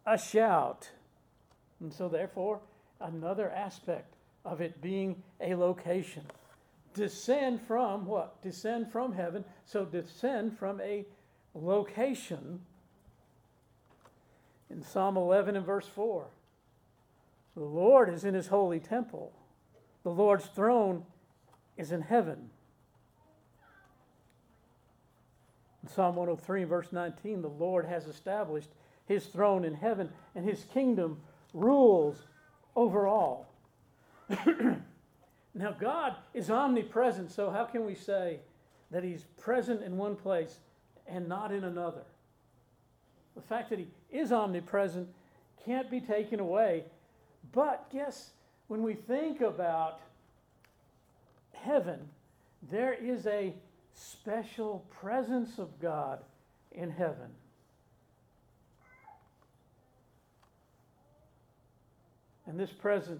a 0.05 0.17
shout. 0.17 0.89
And 1.79 1.93
so, 1.93 2.07
therefore, 2.07 2.61
another 2.99 3.49
aspect 3.51 4.15
of 4.45 4.61
it 4.61 4.81
being 4.81 5.21
a 5.41 5.55
location. 5.55 6.23
Descend 6.93 7.61
from 7.61 8.05
what? 8.05 8.41
Descend 8.41 8.91
from 8.91 9.13
heaven. 9.13 9.45
So, 9.65 9.85
descend 9.85 10.57
from 10.57 10.81
a 10.81 11.05
location. 11.53 12.61
In 14.69 14.83
Psalm 14.83 15.17
11 15.17 15.55
and 15.55 15.65
verse 15.65 15.87
4. 15.87 16.25
The 17.55 17.63
Lord 17.63 18.09
is 18.09 18.23
in 18.23 18.33
his 18.33 18.47
holy 18.47 18.79
temple. 18.79 19.31
The 20.03 20.11
Lord's 20.11 20.45
throne 20.45 21.03
is 21.75 21.91
in 21.91 22.01
heaven. 22.01 22.49
In 25.83 25.89
Psalm 25.89 26.15
103, 26.15 26.63
verse 26.65 26.91
19, 26.91 27.41
the 27.41 27.47
Lord 27.47 27.85
has 27.85 28.07
established 28.07 28.69
his 29.05 29.25
throne 29.25 29.63
in 29.63 29.73
heaven, 29.73 30.09
and 30.35 30.43
his 30.43 30.65
kingdom 30.73 31.19
rules 31.53 32.27
over 32.77 33.07
all. 33.07 33.45
now, 35.53 35.71
God 35.77 36.15
is 36.33 36.49
omnipresent, 36.49 37.29
so 37.29 37.49
how 37.49 37.65
can 37.65 37.85
we 37.85 37.95
say 37.95 38.39
that 38.91 39.03
he's 39.03 39.25
present 39.37 39.83
in 39.83 39.97
one 39.97 40.15
place 40.15 40.59
and 41.05 41.27
not 41.27 41.51
in 41.51 41.65
another? 41.65 42.03
The 43.35 43.41
fact 43.41 43.69
that 43.71 43.79
he 43.79 43.87
is 44.09 44.31
omnipresent 44.31 45.09
can't 45.65 45.91
be 45.91 45.99
taken 45.99 46.39
away 46.39 46.85
but 47.51 47.89
guess 47.91 48.31
when 48.67 48.83
we 48.83 48.93
think 48.93 49.41
about 49.41 49.99
heaven, 51.53 51.99
there 52.69 52.93
is 52.93 53.25
a 53.27 53.53
special 53.93 54.85
presence 54.91 55.57
of 55.57 55.79
God 55.79 56.19
in 56.71 56.89
heaven. 56.91 57.29
And 62.47 62.59
this 62.59 62.71
present 62.71 63.19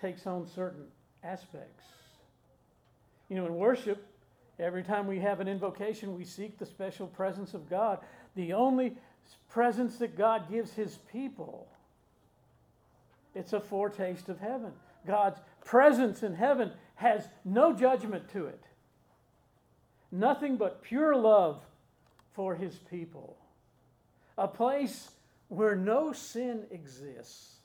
takes 0.00 0.26
on 0.26 0.46
certain 0.46 0.84
aspects. 1.22 1.84
You 3.28 3.36
know, 3.36 3.46
in 3.46 3.54
worship, 3.54 4.04
every 4.58 4.82
time 4.82 5.06
we 5.06 5.20
have 5.20 5.40
an 5.40 5.48
invocation, 5.48 6.16
we 6.16 6.24
seek 6.24 6.58
the 6.58 6.66
special 6.66 7.06
presence 7.06 7.54
of 7.54 7.68
God. 7.68 7.98
The 8.34 8.54
only 8.54 8.96
presence 9.48 9.98
that 9.98 10.16
God 10.16 10.50
gives 10.50 10.72
his 10.72 10.98
people 11.12 11.68
it's 13.38 13.52
a 13.52 13.60
foretaste 13.60 14.28
of 14.28 14.40
heaven. 14.40 14.72
God's 15.06 15.38
presence 15.64 16.24
in 16.24 16.34
heaven 16.34 16.72
has 16.96 17.28
no 17.44 17.72
judgment 17.72 18.28
to 18.30 18.46
it, 18.46 18.64
nothing 20.10 20.56
but 20.56 20.82
pure 20.82 21.14
love 21.14 21.62
for 22.32 22.56
his 22.56 22.74
people. 22.90 23.36
A 24.36 24.48
place 24.48 25.10
where 25.46 25.76
no 25.76 26.12
sin 26.12 26.64
exists. 26.72 27.57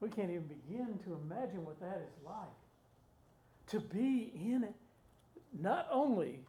We 0.00 0.08
can't 0.08 0.30
even 0.30 0.46
begin 0.46 0.98
to 1.04 1.18
imagine 1.22 1.64
what 1.64 1.78
that 1.80 2.02
is 2.06 2.24
like. 2.24 2.34
To 3.68 3.80
be 3.80 4.32
in 4.34 4.68
not 5.58 5.86
only 5.90 6.40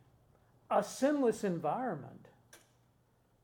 a 0.69 0.83
sinless 0.83 1.43
environment, 1.43 2.29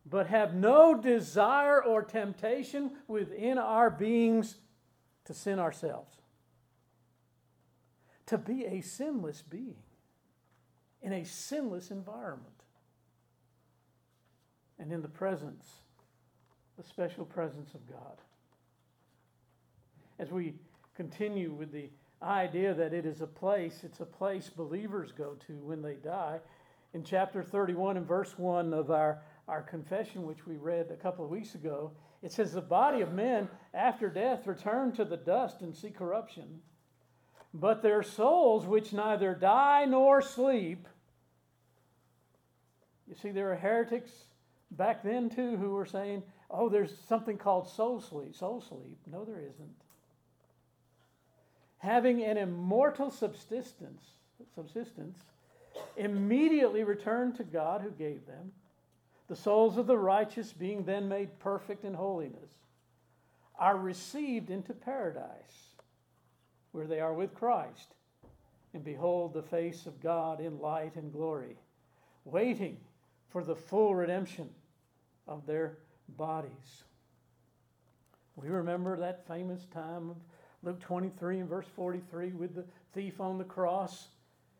but 0.09 0.27
have 0.27 0.53
no 0.53 0.95
desire 0.99 1.83
or 1.83 2.01
temptation 2.01 2.91
within 3.07 3.57
our 3.57 3.89
beings 3.89 4.55
to 5.25 5.33
sin 5.33 5.59
ourselves. 5.59 6.15
To 8.27 8.37
be 8.37 8.65
a 8.65 8.81
sinless 8.81 9.41
being 9.41 9.83
in 11.01 11.13
a 11.13 11.25
sinless 11.25 11.91
environment. 11.91 12.47
And 14.79 14.91
in 14.91 15.01
the 15.01 15.07
presence, 15.09 15.65
the 16.77 16.83
special 16.83 17.25
presence 17.25 17.73
of 17.73 17.85
God. 17.89 18.17
As 20.19 20.31
we 20.31 20.55
continue 20.95 21.51
with 21.51 21.71
the 21.71 21.89
idea 22.21 22.73
that 22.73 22.93
it 22.93 23.05
is 23.05 23.21
a 23.21 23.27
place, 23.27 23.81
it's 23.83 23.99
a 23.99 24.05
place 24.05 24.49
believers 24.49 25.11
go 25.11 25.35
to 25.47 25.53
when 25.53 25.81
they 25.81 25.95
die. 25.95 26.39
In 26.93 27.03
chapter 27.03 27.43
31 27.43 27.97
and 27.97 28.07
verse 28.07 28.37
1 28.37 28.73
of 28.73 28.89
our 28.91 29.21
our 29.47 29.61
confession, 29.61 30.25
which 30.25 30.45
we 30.45 30.57
read 30.57 30.91
a 30.91 30.95
couple 30.95 31.23
of 31.23 31.31
weeks 31.31 31.55
ago, 31.55 31.91
it 32.21 32.31
says, 32.31 32.51
The 32.51 32.61
body 32.61 33.01
of 33.01 33.13
men 33.13 33.47
after 33.73 34.09
death 34.09 34.45
return 34.45 34.91
to 34.93 35.05
the 35.05 35.17
dust 35.17 35.61
and 35.61 35.75
see 35.75 35.89
corruption, 35.89 36.61
but 37.53 37.81
their 37.81 38.03
souls, 38.03 38.65
which 38.65 38.93
neither 38.93 39.33
die 39.33 39.85
nor 39.85 40.21
sleep, 40.21 40.87
you 43.07 43.15
see, 43.15 43.31
there 43.31 43.51
are 43.51 43.55
heretics 43.55 44.11
back 44.71 45.01
then 45.01 45.29
too 45.29 45.55
who 45.55 45.69
were 45.71 45.85
saying, 45.85 46.23
Oh, 46.49 46.67
there's 46.67 46.97
something 47.07 47.37
called 47.37 47.69
soul 47.69 48.01
sleep. 48.01 48.35
Soul 48.35 48.61
sleep. 48.61 48.97
No, 49.05 49.23
there 49.23 49.39
isn't. 49.39 49.75
Having 51.79 52.23
an 52.23 52.37
immortal 52.37 53.11
subsistence, 53.11 54.03
subsistence, 54.55 55.19
immediately 55.95 56.83
return 56.83 57.33
to 57.33 57.43
God 57.43 57.81
who 57.81 57.91
gave 57.91 58.25
them 58.25 58.51
the 59.27 59.35
souls 59.35 59.77
of 59.77 59.87
the 59.87 59.97
righteous, 59.97 60.53
being 60.53 60.83
then 60.83 61.09
made 61.09 61.37
perfect 61.39 61.83
in 61.83 61.93
holiness, 61.93 62.49
are 63.59 63.77
received 63.77 64.49
into 64.49 64.73
paradise, 64.73 65.75
where 66.71 66.87
they 66.87 66.99
are 66.99 67.13
with 67.13 67.33
Christ 67.33 67.93
and 68.73 68.83
behold 68.83 69.33
the 69.33 69.41
face 69.41 69.85
of 69.85 70.01
God 70.01 70.39
in 70.39 70.59
light 70.59 70.95
and 70.95 71.11
glory, 71.11 71.57
waiting 72.23 72.77
for 73.29 73.43
the 73.43 73.55
full 73.55 73.95
redemption 73.95 74.49
of 75.27 75.45
their 75.45 75.77
bodies. 76.09 76.83
We 78.35 78.49
remember 78.49 78.97
that 78.97 79.27
famous 79.27 79.65
time 79.73 80.11
of 80.11 80.17
Luke 80.67 80.81
23 80.81 81.39
and 81.39 81.47
verse 81.47 81.65
43 81.77 82.33
with 82.33 82.53
the 82.53 82.65
thief 82.93 83.21
on 83.21 83.37
the 83.37 83.45
cross. 83.45 84.09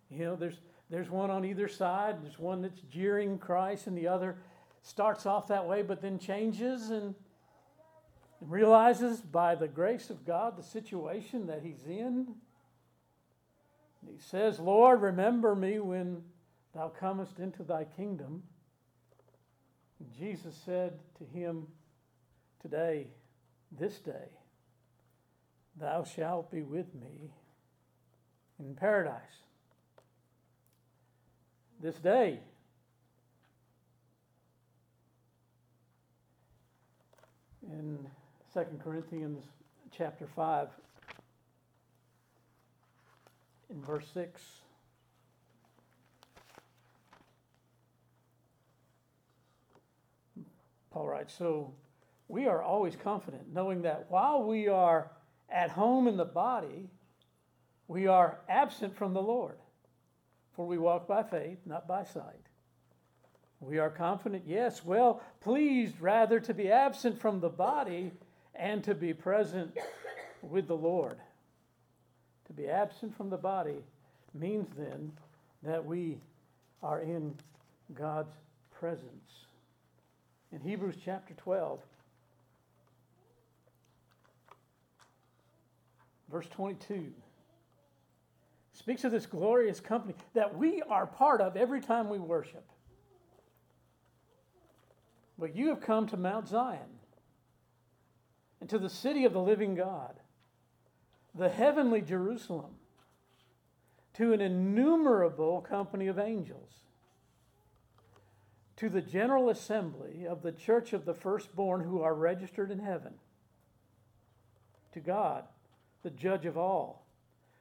You 0.09 0.23
know, 0.23 0.35
there's, 0.37 0.61
there's 0.89 1.09
one 1.09 1.29
on 1.29 1.43
either 1.43 1.67
side. 1.67 2.23
There's 2.23 2.39
one 2.39 2.61
that's 2.61 2.79
jeering 2.89 3.37
Christ, 3.37 3.87
and 3.87 3.97
the 3.97 4.07
other 4.07 4.37
starts 4.81 5.25
off 5.25 5.49
that 5.49 5.67
way, 5.67 5.81
but 5.81 6.01
then 6.01 6.17
changes 6.17 6.91
and 6.91 7.13
realizes 8.39 9.19
by 9.19 9.53
the 9.55 9.67
grace 9.67 10.09
of 10.09 10.25
God 10.25 10.57
the 10.57 10.63
situation 10.63 11.45
that 11.47 11.61
he's 11.61 11.83
in. 11.85 12.35
He 14.09 14.17
says, 14.17 14.61
Lord, 14.61 15.01
remember 15.01 15.55
me 15.55 15.79
when 15.79 16.21
thou 16.73 16.87
comest 16.87 17.39
into 17.39 17.63
thy 17.63 17.83
kingdom. 17.83 18.43
And 19.99 20.09
Jesus 20.17 20.55
said 20.63 20.99
to 21.17 21.25
him, 21.37 21.67
Today, 22.61 23.07
this 23.77 23.99
day, 23.99 24.36
thou 25.79 26.03
shalt 26.03 26.51
be 26.51 26.61
with 26.61 26.93
me 26.95 27.31
in 28.59 28.75
paradise. 28.75 29.43
This 31.81 31.95
day, 31.95 32.39
in 37.71 37.99
2 38.53 38.61
Corinthians 38.83 39.43
chapter 39.95 40.25
5, 40.25 40.69
in 43.69 43.81
verse 43.81 44.07
6. 44.13 44.41
Paul 50.91 51.07
writes, 51.07 51.33
So 51.37 51.73
we 52.27 52.47
are 52.47 52.63
always 52.63 52.95
confident, 52.95 53.53
knowing 53.53 53.83
that 53.83 54.07
while 54.09 54.43
we 54.43 54.67
are 54.67 55.11
at 55.49 55.71
home 55.71 56.07
in 56.07 56.17
the 56.17 56.25
body, 56.25 56.89
we 57.87 58.07
are 58.07 58.39
absent 58.49 58.95
from 58.95 59.13
the 59.13 59.21
Lord. 59.21 59.57
For 60.55 60.65
we 60.65 60.77
walk 60.77 61.07
by 61.07 61.23
faith, 61.23 61.59
not 61.65 61.87
by 61.87 62.03
sight. 62.03 62.47
We 63.59 63.79
are 63.79 63.89
confident, 63.89 64.43
yes, 64.45 64.83
well, 64.85 65.21
pleased 65.41 65.99
rather 65.99 66.39
to 66.39 66.53
be 66.53 66.71
absent 66.71 67.19
from 67.19 67.39
the 67.39 67.49
body 67.49 68.11
and 68.53 68.83
to 68.83 68.93
be 68.93 69.13
present 69.13 69.75
with 70.41 70.67
the 70.67 70.75
Lord. 70.75 71.17
To 72.47 72.53
be 72.53 72.67
absent 72.67 73.15
from 73.15 73.29
the 73.29 73.37
body 73.37 73.83
means 74.33 74.67
then 74.77 75.11
that 75.63 75.85
we 75.85 76.17
are 76.83 77.01
in 77.01 77.35
God's 77.93 78.33
presence. 78.79 79.45
In 80.51 80.59
Hebrews 80.61 80.95
chapter 81.03 81.33
12, 81.33 81.79
verse 86.29 86.47
22, 86.47 87.11
speaks 88.73 89.03
of 89.03 89.11
this 89.11 89.25
glorious 89.25 89.79
company 89.79 90.13
that 90.33 90.57
we 90.57 90.81
are 90.83 91.07
part 91.07 91.41
of 91.41 91.57
every 91.57 91.81
time 91.81 92.09
we 92.09 92.19
worship. 92.19 92.65
But 95.39 95.55
you 95.55 95.69
have 95.69 95.81
come 95.81 96.07
to 96.07 96.17
Mount 96.17 96.47
Zion 96.47 96.99
and 98.59 98.69
to 98.69 98.79
the 98.79 98.89
city 98.89 99.25
of 99.25 99.33
the 99.33 99.41
living 99.41 99.75
God, 99.75 100.19
the 101.35 101.49
heavenly 101.49 102.01
Jerusalem, 102.01 102.75
to 104.15 104.33
an 104.33 104.41
innumerable 104.41 105.61
company 105.61 106.07
of 106.07 106.17
angels, 106.17 106.71
to 108.77 108.89
the 108.89 109.01
general 109.01 109.49
assembly 109.49 110.25
of 110.27 110.41
the 110.41 110.51
church 110.51 110.93
of 110.93 111.05
the 111.05 111.13
firstborn 111.13 111.83
who 111.83 112.01
are 112.01 112.15
registered 112.15 112.71
in 112.71 112.79
heaven, 112.79 113.13
to 114.93 114.99
God, 114.99 115.43
the 116.07 116.11
judge 116.11 116.45
of 116.45 116.57
all, 116.57 117.05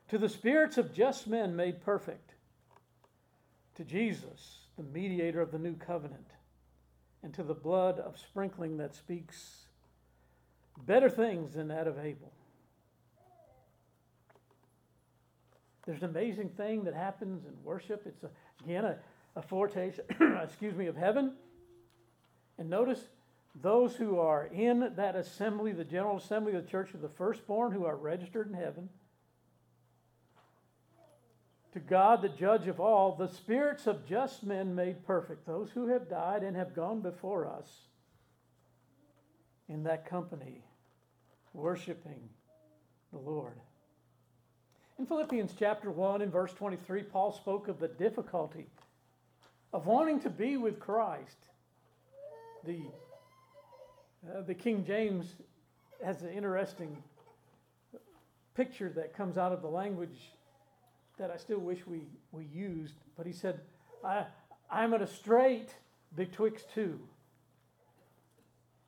to 0.09 0.18
the 0.18 0.28
spirits 0.28 0.78
of 0.78 0.94
just 0.94 1.26
men 1.26 1.56
made 1.56 1.80
perfect, 1.80 2.35
to 3.74 3.82
Jesus, 3.82 4.61
the 4.76 4.85
mediator 4.85 5.40
of 5.40 5.50
the 5.50 5.59
new 5.59 5.74
covenant, 5.74 6.30
and 7.24 7.35
to 7.35 7.42
the 7.42 7.54
blood 7.54 7.98
of 7.98 8.16
sprinkling 8.16 8.76
that 8.76 8.94
speaks 8.94 9.64
better 10.87 11.11
things 11.11 11.54
than 11.54 11.66
that 11.66 11.88
of 11.88 11.98
Abel. 11.98 12.30
There's 15.85 16.02
an 16.04 16.11
amazing 16.11 16.50
thing 16.50 16.85
that 16.85 16.94
happens 16.94 17.46
in 17.46 17.64
worship. 17.64 18.04
It's, 18.06 18.22
a, 18.22 18.30
again, 18.64 18.85
a, 18.85 18.96
a 19.35 19.42
foretaste, 19.42 19.98
excuse 20.44 20.76
me, 20.76 20.87
of 20.87 20.96
heaven. 20.96 21.32
And 22.59 22.70
notice 22.70 23.00
those 23.62 23.97
who 23.97 24.19
are 24.19 24.47
in 24.47 24.92
that 24.97 25.16
assembly, 25.16 25.73
the 25.73 25.85
general 25.85 26.19
assembly 26.19 26.55
of 26.55 26.64
the 26.64 26.71
church 26.71 26.92
of 26.95 27.01
the 27.01 27.09
firstborn, 27.09 27.73
who 27.73 27.85
are 27.85 27.97
registered 27.97 28.49
in 28.49 28.55
heaven, 28.55 28.88
to 31.73 31.81
God, 31.81 32.23
the 32.23 32.31
judge 32.31 32.69
of 32.69 32.81
all, 32.81 33.14
the 33.14 33.29
spirits 33.29 33.87
of 33.87 34.07
just 34.07 34.45
men 34.45 34.75
made 34.75 35.07
perfect, 35.07 35.47
those 35.47 35.71
who 35.71 35.88
have 35.88 36.09
died 36.09 36.42
and 36.42 36.57
have 36.57 36.75
gone 36.75 37.01
before 37.01 37.47
us 37.47 37.69
in 39.69 39.83
that 39.83 40.09
company, 40.09 40.64
worshiping 41.53 42.31
the 43.12 43.19
Lord. 43.19 43.61
In 44.99 45.05
Philippians 45.05 45.53
chapter 45.59 45.90
1 45.90 46.23
and 46.23 46.33
verse 46.33 46.55
23, 46.55 47.03
Paul 47.03 47.33
spoke 47.33 47.69
of 47.69 47.79
the 47.79 47.88
difficulty 47.88 48.69
of 49.75 49.87
wanting 49.87 50.21
to 50.21 50.31
be 50.31 50.57
with 50.57 50.81
Christ. 50.81 51.37
The, 52.64 52.81
uh, 54.35 54.43
the 54.43 54.55
King 54.55 54.85
James 54.85 55.35
has 56.05 56.23
an 56.23 56.31
interesting 56.31 56.97
picture 58.55 58.91
that 58.97 59.15
comes 59.15 59.39
out 59.39 59.53
of 59.53 59.62
the 59.62 59.69
language 59.69 60.33
that 61.19 61.31
I 61.31 61.37
still 61.37 61.59
wish 61.59 61.87
we, 61.87 62.03
we 62.33 62.45
used, 62.45 62.95
but 63.17 63.27
he 63.27 63.33
said, 63.33 63.61
I, 64.05 64.25
I'm 64.71 64.93
at 64.95 65.03
a 65.03 65.07
strait 65.07 65.71
betwixt 66.15 66.67
two. 66.75 66.99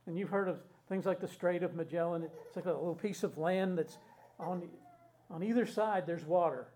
And 0.06 0.18
you've 0.18 0.30
heard 0.30 0.48
of 0.48 0.58
things 0.88 1.04
like 1.04 1.20
the 1.20 1.28
Strait 1.28 1.62
of 1.62 1.74
Magellan. 1.74 2.22
It's 2.22 2.56
like 2.56 2.64
a 2.64 2.72
little 2.72 2.94
piece 2.94 3.22
of 3.22 3.36
land 3.36 3.76
that's 3.76 3.98
on, 4.40 4.62
on 5.30 5.42
either 5.42 5.66
side, 5.66 6.06
there's 6.06 6.24
water. 6.24 6.68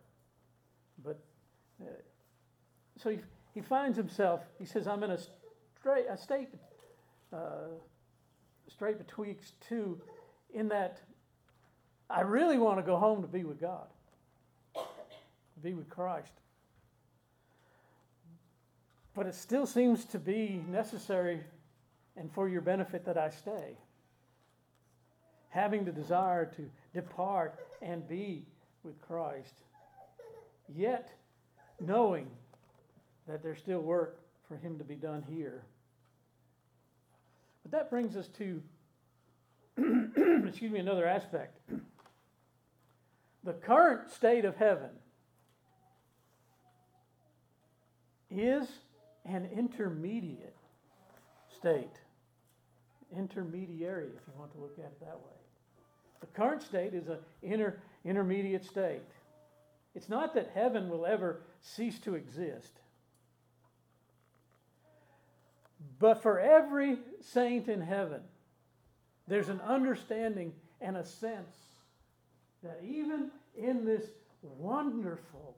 But 1.02 1.18
uh, 1.80 1.86
so 2.98 3.10
he, 3.10 3.18
he 3.54 3.60
finds 3.62 3.96
himself, 3.96 4.42
he 4.58 4.66
says, 4.66 4.86
I'm 4.86 5.02
in 5.02 5.12
a, 5.12 5.18
strait, 5.80 6.04
a 6.10 6.16
state, 6.16 6.50
uh, 7.32 7.68
strait 8.68 8.98
betwixt 8.98 9.54
two, 9.68 10.00
in 10.52 10.68
that 10.68 11.00
I 12.08 12.20
really 12.20 12.58
want 12.58 12.78
to 12.78 12.82
go 12.82 12.96
home 12.96 13.22
to 13.22 13.28
be 13.28 13.44
with 13.44 13.60
God, 13.60 13.86
be 15.62 15.74
with 15.74 15.88
Christ. 15.88 16.32
But 19.14 19.26
it 19.26 19.34
still 19.34 19.66
seems 19.66 20.04
to 20.06 20.18
be 20.18 20.62
necessary 20.68 21.40
and 22.16 22.32
for 22.32 22.48
your 22.48 22.60
benefit 22.60 23.04
that 23.06 23.16
I 23.16 23.30
stay. 23.30 23.76
Having 25.50 25.84
the 25.84 25.92
desire 25.92 26.46
to 26.56 26.70
depart 26.94 27.58
and 27.82 28.06
be 28.08 28.44
with 28.82 29.00
Christ, 29.00 29.54
yet 30.74 31.12
knowing 31.78 32.28
that 33.28 33.42
there's 33.42 33.58
still 33.58 33.80
work 33.80 34.18
for 34.48 34.56
Him 34.56 34.78
to 34.78 34.84
be 34.84 34.94
done 34.94 35.22
here. 35.28 35.62
But 37.62 37.72
that 37.72 37.90
brings 37.90 38.16
us 38.16 38.28
to, 38.38 38.62
excuse 40.46 40.72
me, 40.72 40.80
another 40.80 41.06
aspect. 41.06 41.58
The 43.44 43.52
current 43.52 44.10
state 44.10 44.44
of 44.44 44.56
heaven 44.56 44.90
is 48.30 48.66
an 49.24 49.48
intermediate 49.54 50.56
state 51.56 52.00
intermediary, 53.16 54.06
if 54.06 54.26
you 54.26 54.32
want 54.38 54.52
to 54.52 54.58
look 54.58 54.78
at 54.78 54.86
it 54.86 55.00
that 55.00 55.16
way. 55.16 55.36
The 56.20 56.26
current 56.26 56.62
state 56.62 56.94
is 56.94 57.08
an 57.08 57.18
inter, 57.42 57.78
intermediate 58.04 58.64
state. 58.64 59.02
It's 59.94 60.08
not 60.08 60.34
that 60.34 60.50
heaven 60.54 60.88
will 60.88 61.04
ever 61.04 61.42
cease 61.60 61.98
to 62.00 62.14
exist. 62.14 62.72
But 65.98 66.22
for 66.22 66.38
every 66.38 66.98
saint 67.20 67.68
in 67.68 67.80
heaven, 67.80 68.20
there's 69.28 69.48
an 69.48 69.60
understanding 69.60 70.52
and 70.80 70.96
a 70.96 71.04
sense 71.04 71.56
that 72.62 72.80
even 72.84 73.30
in 73.56 73.84
this 73.84 74.04
wonderful, 74.42 75.56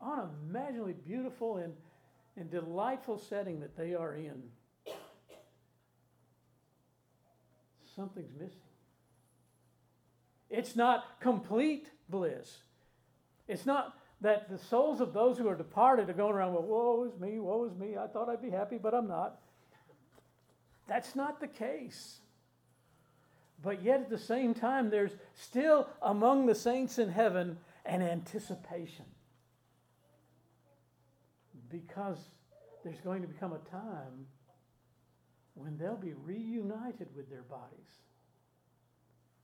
unimaginably 0.00 0.92
beautiful, 0.92 1.56
and, 1.56 1.72
and 2.36 2.50
delightful 2.50 3.18
setting 3.18 3.60
that 3.60 3.76
they 3.76 3.94
are 3.94 4.14
in, 4.14 4.42
something's 7.96 8.32
missing. 8.38 8.58
It's 10.50 10.76
not 10.76 11.20
complete 11.20 11.88
bliss. 12.08 12.58
It's 13.48 13.66
not 13.66 13.96
that 14.20 14.48
the 14.48 14.58
souls 14.58 15.00
of 15.00 15.12
those 15.12 15.36
who 15.36 15.48
are 15.48 15.56
departed 15.56 16.08
are 16.08 16.14
going 16.14 16.34
around, 16.34 16.54
well, 16.54 16.62
woe 16.62 17.04
is 17.04 17.18
me, 17.20 17.40
woe 17.40 17.64
is 17.64 17.74
me. 17.74 17.96
I 17.96 18.06
thought 18.06 18.28
I'd 18.28 18.42
be 18.42 18.50
happy, 18.50 18.78
but 18.78 18.94
I'm 18.94 19.08
not. 19.08 19.40
That's 20.86 21.16
not 21.16 21.40
the 21.40 21.48
case. 21.48 22.20
But 23.62 23.82
yet 23.82 24.00
at 24.00 24.10
the 24.10 24.18
same 24.18 24.52
time, 24.54 24.90
there's 24.90 25.12
still 25.34 25.88
among 26.02 26.46
the 26.46 26.54
saints 26.54 26.98
in 26.98 27.08
heaven 27.08 27.56
an 27.86 28.02
anticipation. 28.02 29.06
Because 31.70 32.18
there's 32.84 33.00
going 33.00 33.22
to 33.22 33.28
become 33.28 33.52
a 33.52 33.70
time 33.70 34.26
when 35.54 35.78
they'll 35.78 35.96
be 35.96 36.12
reunited 36.12 37.08
with 37.16 37.30
their 37.30 37.42
bodies. 37.42 38.02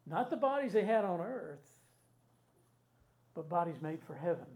Not 0.06 0.28
the 0.28 0.36
bodies 0.36 0.72
they 0.72 0.84
had 0.84 1.04
on 1.04 1.20
earth, 1.20 1.64
but 3.34 3.48
bodies 3.48 3.80
made 3.80 4.02
for 4.02 4.14
heaven. 4.14 4.46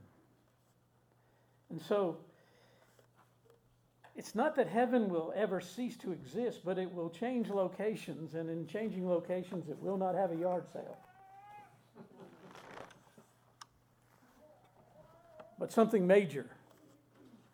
And 1.70 1.80
so, 1.80 2.18
it's 4.16 4.34
not 4.34 4.54
that 4.56 4.68
heaven 4.68 5.08
will 5.08 5.32
ever 5.34 5.60
cease 5.60 5.96
to 5.98 6.12
exist, 6.12 6.60
but 6.64 6.78
it 6.78 6.92
will 6.92 7.10
change 7.10 7.48
locations, 7.48 8.34
and 8.34 8.48
in 8.48 8.66
changing 8.66 9.08
locations, 9.08 9.68
it 9.68 9.78
will 9.80 9.98
not 9.98 10.14
have 10.14 10.30
a 10.30 10.36
yard 10.36 10.64
sale. 10.72 10.96
But 15.58 15.72
something 15.72 16.06
major, 16.06 16.46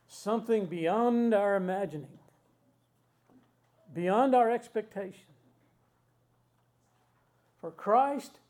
something 0.07 0.67
beyond 0.67 1.33
our 1.35 1.57
imagining, 1.57 2.19
beyond 3.95 4.35
our 4.35 4.51
expectation. 4.51 5.27
For 7.61 7.71
Christ 7.71 8.41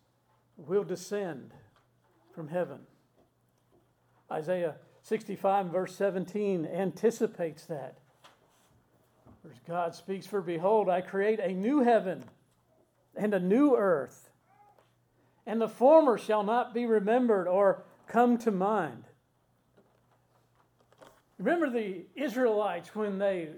will 0.57 0.85
descend 0.85 1.53
from 2.33 2.49
heaven. 2.49 2.81
Isaiah 4.31 4.77
65 5.02 5.66
verse 5.66 5.94
17 5.96 6.66
anticipates 6.66 7.64
that. 7.66 7.98
God 9.66 9.94
speaks, 9.94 10.26
For 10.26 10.40
behold, 10.40 10.88
I 10.88 11.00
create 11.00 11.40
a 11.40 11.52
new 11.52 11.80
heaven 11.80 12.24
and 13.16 13.34
a 13.34 13.40
new 13.40 13.76
earth, 13.76 14.30
and 15.46 15.60
the 15.60 15.68
former 15.68 16.18
shall 16.18 16.42
not 16.42 16.74
be 16.74 16.86
remembered 16.86 17.48
or 17.48 17.84
come 18.06 18.36
to 18.38 18.50
mind. 18.50 19.04
Remember 21.38 21.70
the 21.70 22.04
Israelites 22.14 22.94
when 22.94 23.18
they 23.18 23.48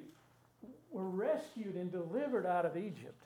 were 0.91 1.09
rescued 1.09 1.75
and 1.75 1.91
delivered 1.91 2.47
out 2.47 2.65
of 2.65 2.77
Egypt. 2.77 3.25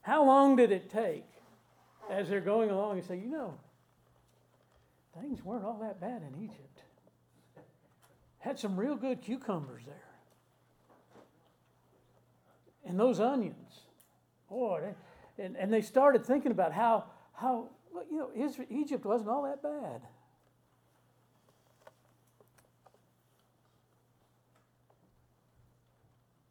How 0.00 0.24
long 0.24 0.56
did 0.56 0.72
it 0.72 0.90
take 0.90 1.26
as 2.10 2.28
they're 2.28 2.40
going 2.40 2.70
along 2.70 2.98
and 2.98 3.06
say, 3.06 3.16
you 3.16 3.28
know, 3.28 3.54
things 5.20 5.44
weren't 5.44 5.64
all 5.64 5.78
that 5.80 6.00
bad 6.00 6.22
in 6.22 6.42
Egypt. 6.42 6.82
Had 8.38 8.58
some 8.58 8.76
real 8.76 8.96
good 8.96 9.20
cucumbers 9.20 9.82
there. 9.86 9.94
And 12.86 12.98
those 12.98 13.20
onions. 13.20 13.80
Boy, 14.48 14.94
and, 15.38 15.56
and 15.56 15.72
they 15.72 15.82
started 15.82 16.24
thinking 16.24 16.50
about 16.50 16.72
how, 16.72 17.04
how 17.34 17.68
you 18.10 18.18
know, 18.18 18.30
Israel, 18.34 18.66
Egypt 18.70 19.04
wasn't 19.04 19.30
all 19.30 19.42
that 19.42 19.62
bad. 19.62 20.02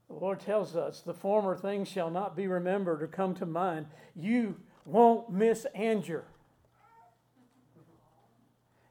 The 0.08 0.16
Lord 0.16 0.40
tells 0.40 0.76
us, 0.76 1.02
the 1.02 1.14
former 1.14 1.56
things 1.56 1.88
shall 1.88 2.10
not 2.10 2.36
be 2.36 2.48
remembered 2.48 3.04
or 3.04 3.08
come 3.08 3.36
to 3.36 3.46
mind. 3.46 3.88
You 4.16 4.56
won't 4.86 5.30
miss 5.30 5.66
Angier. 5.76 6.24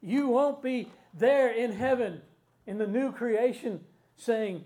You 0.09 0.29
won't 0.29 0.62
be 0.62 0.88
there 1.12 1.51
in 1.51 1.71
heaven 1.71 2.23
in 2.66 2.79
the 2.79 2.87
new 2.87 3.12
creation 3.12 3.81
saying, 4.16 4.64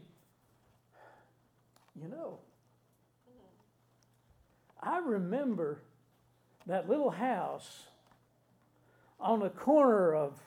you 2.00 2.07
know, 2.07 2.38
I 4.81 4.98
remember 4.98 5.81
that 6.66 6.88
little 6.88 7.11
house 7.11 7.87
on 9.18 9.40
the 9.40 9.50
corner 9.50 10.14
of, 10.14 10.38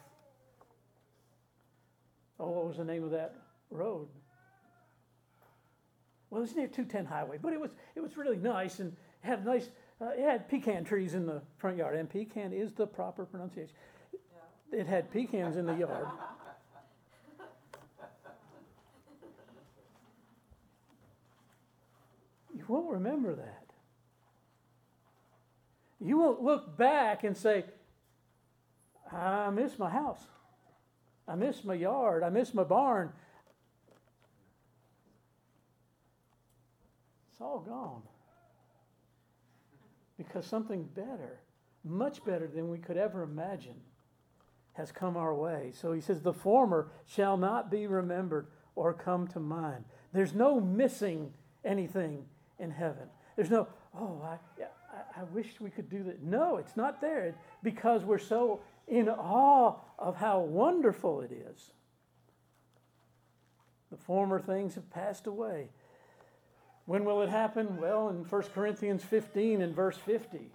oh, 2.40 2.48
what 2.48 2.66
was 2.66 2.78
the 2.78 2.84
name 2.84 3.04
of 3.04 3.10
that 3.10 3.34
road? 3.70 4.08
Well, 6.30 6.42
it's 6.42 6.56
near 6.56 6.68
210 6.68 7.04
Highway, 7.04 7.38
but 7.42 7.52
it 7.52 7.60
was, 7.60 7.72
it 7.94 8.00
was 8.00 8.16
really 8.16 8.38
nice 8.38 8.78
and 8.78 8.96
had 9.20 9.44
nice, 9.44 9.68
uh, 10.00 10.12
it 10.16 10.22
had 10.22 10.48
pecan 10.48 10.84
trees 10.84 11.12
in 11.12 11.26
the 11.26 11.42
front 11.58 11.76
yard, 11.76 11.96
and 11.96 12.08
pecan 12.08 12.54
is 12.54 12.72
the 12.72 12.86
proper 12.86 13.26
pronunciation 13.26 13.74
it 14.72 14.86
had 14.86 15.12
pecans 15.12 15.56
in 15.56 15.66
the 15.66 15.74
yard. 15.74 16.06
You 22.54 22.64
won't 22.68 22.90
remember 22.90 23.34
that. 23.34 23.66
You 26.00 26.18
won't 26.18 26.42
look 26.42 26.76
back 26.76 27.24
and 27.24 27.36
say, 27.36 27.64
I 29.12 29.50
miss 29.50 29.78
my 29.78 29.88
house. 29.88 30.20
I 31.28 31.34
miss 31.34 31.64
my 31.64 31.74
yard. 31.74 32.22
I 32.22 32.28
miss 32.28 32.54
my 32.54 32.64
barn. 32.64 33.12
It's 37.30 37.40
all 37.40 37.60
gone. 37.60 38.02
Because 40.16 40.46
something 40.46 40.84
better, 40.94 41.40
much 41.84 42.24
better 42.24 42.46
than 42.46 42.70
we 42.70 42.78
could 42.78 42.96
ever 42.96 43.22
imagine, 43.22 43.74
has 44.76 44.92
come 44.92 45.16
our 45.16 45.34
way. 45.34 45.72
So 45.74 45.92
he 45.92 46.00
says, 46.00 46.20
The 46.20 46.32
former 46.32 46.88
shall 47.06 47.36
not 47.36 47.70
be 47.70 47.86
remembered 47.86 48.46
or 48.74 48.92
come 48.92 49.26
to 49.28 49.40
mind. 49.40 49.84
There's 50.12 50.34
no 50.34 50.60
missing 50.60 51.32
anything 51.64 52.24
in 52.58 52.70
heaven. 52.70 53.08
There's 53.34 53.50
no, 53.50 53.68
oh, 53.98 54.22
I, 54.24 54.38
I, 54.62 55.20
I 55.20 55.24
wish 55.24 55.60
we 55.60 55.70
could 55.70 55.88
do 55.88 56.02
that. 56.04 56.22
No, 56.22 56.56
it's 56.56 56.76
not 56.76 57.00
there 57.00 57.34
because 57.62 58.04
we're 58.04 58.18
so 58.18 58.60
in 58.86 59.08
awe 59.08 59.76
of 59.98 60.16
how 60.16 60.40
wonderful 60.40 61.20
it 61.22 61.32
is. 61.32 61.72
The 63.90 63.96
former 63.96 64.40
things 64.40 64.74
have 64.74 64.90
passed 64.90 65.26
away. 65.26 65.68
When 66.86 67.04
will 67.04 67.22
it 67.22 67.28
happen? 67.28 67.78
Well, 67.78 68.08
in 68.10 68.24
1 68.24 68.42
Corinthians 68.54 69.02
15 69.02 69.60
and 69.60 69.74
verse 69.74 69.96
50. 69.96 70.50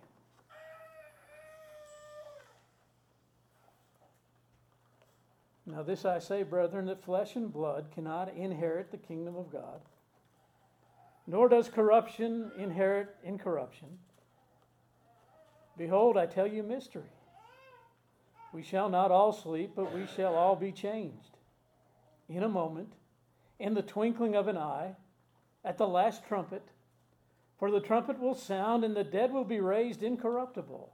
Now, 5.72 5.84
this 5.84 6.04
I 6.04 6.20
say, 6.20 6.44
brethren, 6.44 6.88
that 6.88 7.04
flesh 7.04 7.38
and 7.38 7.52
blood 7.52 7.92
cannot 7.94 8.34
inherit 8.36 8.92
the 8.92 8.98
kingdom 8.98 9.38
of 9.38 9.52
God, 9.52 9.80
nor 11.26 11.48
does 11.48 11.70
corruption 11.70 12.52
inherit 12.58 13.16
incorruption. 13.24 13.88
Behold, 15.78 16.18
I 16.18 16.26
tell 16.26 16.48
you 16.48 16.62
mystery. 16.62 17.10
We 18.54 18.64
shall 18.64 18.90
not 18.90 19.12
all 19.12 19.32
sleep, 19.32 19.72
but 19.74 19.94
we 19.96 20.08
shall 20.08 20.36
all 20.36 20.58
be 20.58 20.74
changed. 20.74 21.38
In 22.28 22.44
a 22.44 22.50
moment, 22.50 22.92
in 23.58 23.74
the 23.74 23.82
twinkling 23.82 24.36
of 24.36 24.50
an 24.50 24.58
eye, 24.58 24.96
at 25.64 25.78
the 25.78 25.88
last 25.88 26.26
trumpet, 26.28 26.68
for 27.58 27.72
the 27.72 27.80
trumpet 27.80 28.20
will 28.20 28.36
sound, 28.36 28.84
and 28.84 28.94
the 28.94 29.06
dead 29.06 29.32
will 29.32 29.46
be 29.46 29.62
raised 29.62 30.04
incorruptible, 30.04 30.92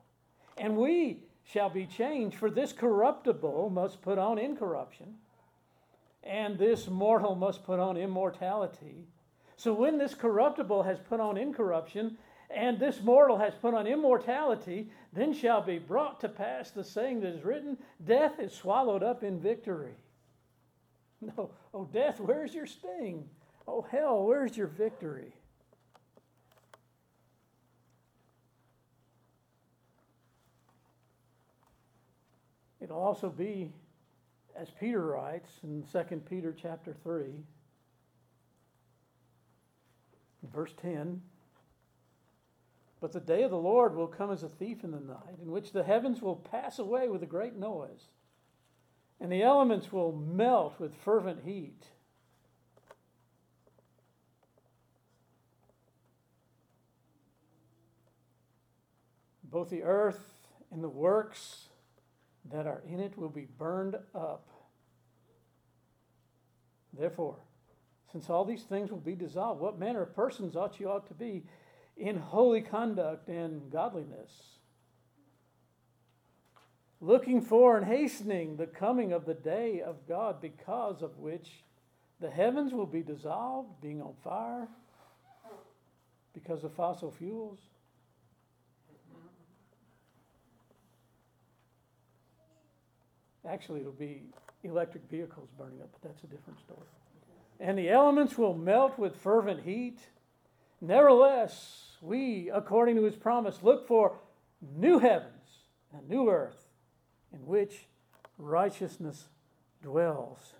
and 0.55 0.77
we 0.77 1.23
shall 1.51 1.69
be 1.69 1.86
changed, 1.86 2.38
for 2.38 2.49
this 2.49 2.73
corruptible 2.73 3.69
must 3.69 4.01
put 4.01 4.17
on 4.17 4.38
incorruption, 4.38 5.15
and 6.23 6.57
this 6.57 6.88
mortal 6.88 7.36
must 7.36 7.63
put 7.63 7.79
on 7.79 7.95
immortality. 7.95 9.05
So 9.55 9.73
when 9.73 9.97
this 9.97 10.13
corruptible 10.13 10.83
has 10.83 10.99
put 10.99 11.19
on 11.19 11.38
incorruption, 11.38 12.17
and 12.49 12.79
this 12.79 13.01
mortal 13.01 13.38
has 13.38 13.53
put 13.55 13.73
on 13.73 13.88
immortality, 13.88 14.89
then 15.13 15.33
shall 15.33 15.62
be 15.62 15.79
brought 15.79 16.19
to 16.21 16.29
pass 16.29 16.71
the 16.71 16.83
saying 16.83 17.21
that 17.21 17.33
is 17.33 17.43
written 17.43 17.77
Death 18.05 18.39
is 18.39 18.53
swallowed 18.53 19.03
up 19.03 19.23
in 19.23 19.39
victory. 19.39 19.95
No, 21.19 21.49
oh, 21.73 21.86
death, 21.91 22.19
where's 22.19 22.53
your 22.53 22.67
sting? 22.67 23.27
Oh, 23.67 23.86
hell, 23.89 24.23
where's 24.25 24.55
your 24.55 24.67
victory? 24.67 25.33
It'll 32.88 33.02
also 33.02 33.30
be, 33.30 33.69
as 34.56 34.69
Peter 34.80 35.06
writes 35.06 35.50
in 35.62 35.84
2 35.91 36.21
Peter 36.30 36.56
chapter 36.58 36.93
3, 37.04 37.26
verse 40.54 40.73
10. 40.82 41.21
But 43.02 43.12
the 43.12 43.19
day 43.19 43.43
of 43.43 43.52
the 43.52 43.58
Lord 43.58 43.93
will 43.93 44.08
come 44.08 44.32
as 44.32 44.41
a 44.41 44.47
thief 44.47 44.86
in 44.86 44.91
the 44.91 45.02
night, 45.02 45.38
in 45.41 45.52
which 45.52 45.73
the 45.73 45.84
heavens 45.84 46.21
will 46.21 46.38
pass 46.38 46.80
away 46.80 47.10
with 47.10 47.21
a 47.21 47.26
great 47.26 47.58
noise, 47.58 48.08
and 49.19 49.30
the 49.30 49.43
elements 49.43 49.91
will 49.91 50.13
melt 50.13 50.80
with 50.80 50.95
fervent 50.95 51.43
heat. 51.43 51.88
Both 59.43 59.69
the 59.69 59.84
earth 59.84 60.38
and 60.71 60.82
the 60.82 60.88
works 60.88 61.67
that 62.51 62.67
are 62.67 62.81
in 62.88 62.99
it 62.99 63.17
will 63.17 63.29
be 63.29 63.47
burned 63.57 63.95
up. 64.15 64.47
Therefore, 66.97 67.38
since 68.12 68.29
all 68.29 68.45
these 68.45 68.63
things 68.63 68.89
will 68.89 68.97
be 68.97 69.15
dissolved, 69.15 69.62
what 69.62 69.77
manner 69.77 70.03
of 70.03 70.15
persons 70.15 70.55
ought 70.55 70.79
you 70.79 70.89
ought 70.89 71.07
to 71.07 71.13
be 71.13 71.43
in 71.97 72.17
holy 72.17 72.62
conduct 72.62 73.27
and 73.27 73.71
godliness? 73.71 74.31
Looking 76.99 77.41
for 77.41 77.77
and 77.77 77.86
hastening 77.86 78.57
the 78.57 78.65
coming 78.65 79.13
of 79.13 79.25
the 79.25 79.36
day 79.36 79.81
of 79.81 80.07
God, 80.07 80.41
because 80.41 81.01
of 81.01 81.17
which 81.17 81.63
the 82.19 82.31
heavens 82.31 82.73
will 82.73 82.88
be 82.88 83.03
dissolved, 83.03 83.81
being 83.81 84.01
on 84.01 84.15
fire, 84.23 84.67
because 86.33 86.63
of 86.63 86.73
fossil 86.73 87.12
fuels. 87.12 87.60
Actually, 93.47 93.81
it'll 93.81 93.91
be 93.93 94.23
electric 94.63 95.03
vehicles 95.10 95.49
burning 95.57 95.81
up, 95.81 95.89
but 95.91 96.10
that's 96.10 96.23
a 96.23 96.27
different 96.27 96.60
story. 96.60 96.88
And 97.60 97.77
the 97.77 97.89
elements 97.89 98.38
will 98.38 98.53
melt 98.53 98.99
with 98.99 99.15
fervent 99.15 99.63
heat. 99.63 99.99
Nevertheless, 100.81 101.97
we, 102.01 102.49
according 102.53 102.95
to 102.97 103.03
his 103.03 103.15
promise, 103.15 103.63
look 103.63 103.88
for 103.88 104.19
new 104.75 104.99
heavens 104.99 105.31
and 105.93 106.07
new 106.10 106.29
earth 106.29 106.67
in 107.33 107.39
which 107.45 107.88
righteousness 108.38 109.25
dwells. 109.81 110.53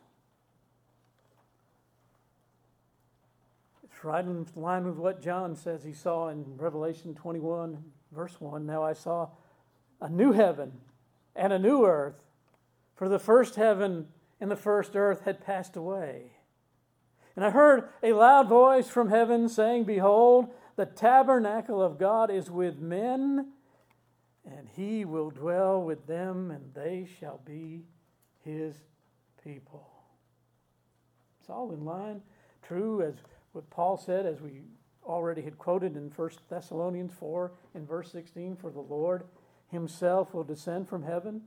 It's 3.84 4.04
right 4.04 4.24
in 4.24 4.46
line 4.56 4.86
with 4.86 4.96
what 4.96 5.22
John 5.22 5.56
says 5.56 5.84
he 5.84 5.94
saw 5.94 6.30
in 6.30 6.46
Revelation 6.58 7.14
21, 7.16 7.84
verse 8.12 8.40
1. 8.40 8.66
Now 8.66 8.84
I 8.84 8.94
saw 8.94 9.30
a 10.00 10.10
new 10.10 10.32
heaven 10.32 10.72
and 11.36 11.52
a 11.52 11.60
new 11.60 11.86
earth, 11.86 12.22
for 12.98 13.08
the 13.08 13.20
first 13.20 13.56
heaven 13.56 14.08
and 14.42 14.52
the 14.52 14.56
first 14.56 14.96
earth 14.96 15.22
had 15.22 15.40
passed 15.40 15.78
away. 15.78 16.32
And 17.36 17.46
I 17.46 17.52
heard 17.52 17.88
a 18.02 18.14
loud 18.14 18.50
voice 18.50 18.90
from 18.90 19.10
heaven 19.10 19.48
saying, 19.48 19.84
Behold, 19.84 20.48
the 20.76 20.88
tabernacle 20.88 21.82
of 21.82 22.00
God 22.00 22.32
is 22.32 22.50
with 22.50 22.80
men, 22.80 23.54
and 24.44 24.68
he 24.76 25.06
will 25.06 25.30
dwell 25.30 25.82
with 25.82 26.08
them, 26.08 26.50
and 26.50 26.74
they 26.74 27.08
shall 27.20 27.40
be 27.46 27.84
his 28.44 28.76
people. 29.44 29.88
It's 31.40 31.50
all 31.50 31.72
in 31.72 31.86
line, 31.86 32.22
true 32.64 33.04
as 33.04 33.14
what 33.52 33.70
Paul 33.70 33.98
said, 33.98 34.26
as 34.26 34.42
we 34.42 34.62
already 35.06 35.44
had 35.44 35.58
quoted 35.60 35.96
in 35.96 36.12
1 36.16 36.30
Thessalonians 36.50 37.14
4 37.14 37.52
in 37.76 37.86
verse 37.86 38.12
16 38.12 38.56
For 38.56 38.72
the 38.72 38.80
Lord 38.80 39.24
himself 39.72 40.34
will 40.34 40.44
descend 40.44 40.90
from 40.90 41.04
heaven. 41.04 41.44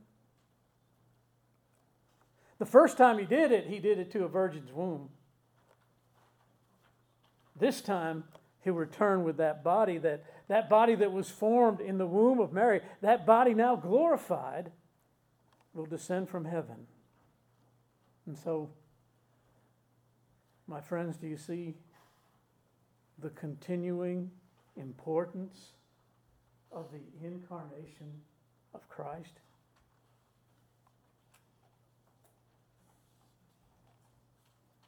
The 2.61 2.67
first 2.67 2.95
time 2.95 3.17
he 3.17 3.25
did 3.25 3.51
it, 3.51 3.65
he 3.65 3.79
did 3.79 3.97
it 3.97 4.11
to 4.11 4.23
a 4.23 4.27
virgin's 4.27 4.71
womb. 4.71 5.09
This 7.59 7.81
time, 7.81 8.23
he'll 8.63 8.75
return 8.75 9.23
with 9.23 9.37
that 9.37 9.63
body 9.63 9.97
that 9.97 10.25
that 10.47 10.69
body 10.69 10.93
that 10.93 11.11
was 11.11 11.27
formed 11.27 11.81
in 11.81 11.97
the 11.97 12.05
womb 12.05 12.39
of 12.39 12.53
Mary, 12.53 12.81
that 13.01 13.25
body 13.25 13.55
now 13.55 13.75
glorified, 13.75 14.71
will 15.73 15.87
descend 15.87 16.29
from 16.29 16.45
heaven. 16.45 16.85
And 18.27 18.37
so, 18.37 18.69
my 20.67 20.81
friends, 20.81 21.17
do 21.17 21.25
you 21.25 21.37
see 21.37 21.73
the 23.17 23.31
continuing 23.31 24.29
importance 24.75 25.71
of 26.71 26.91
the 26.91 27.25
incarnation 27.25 28.21
of 28.75 28.87
Christ? 28.87 29.39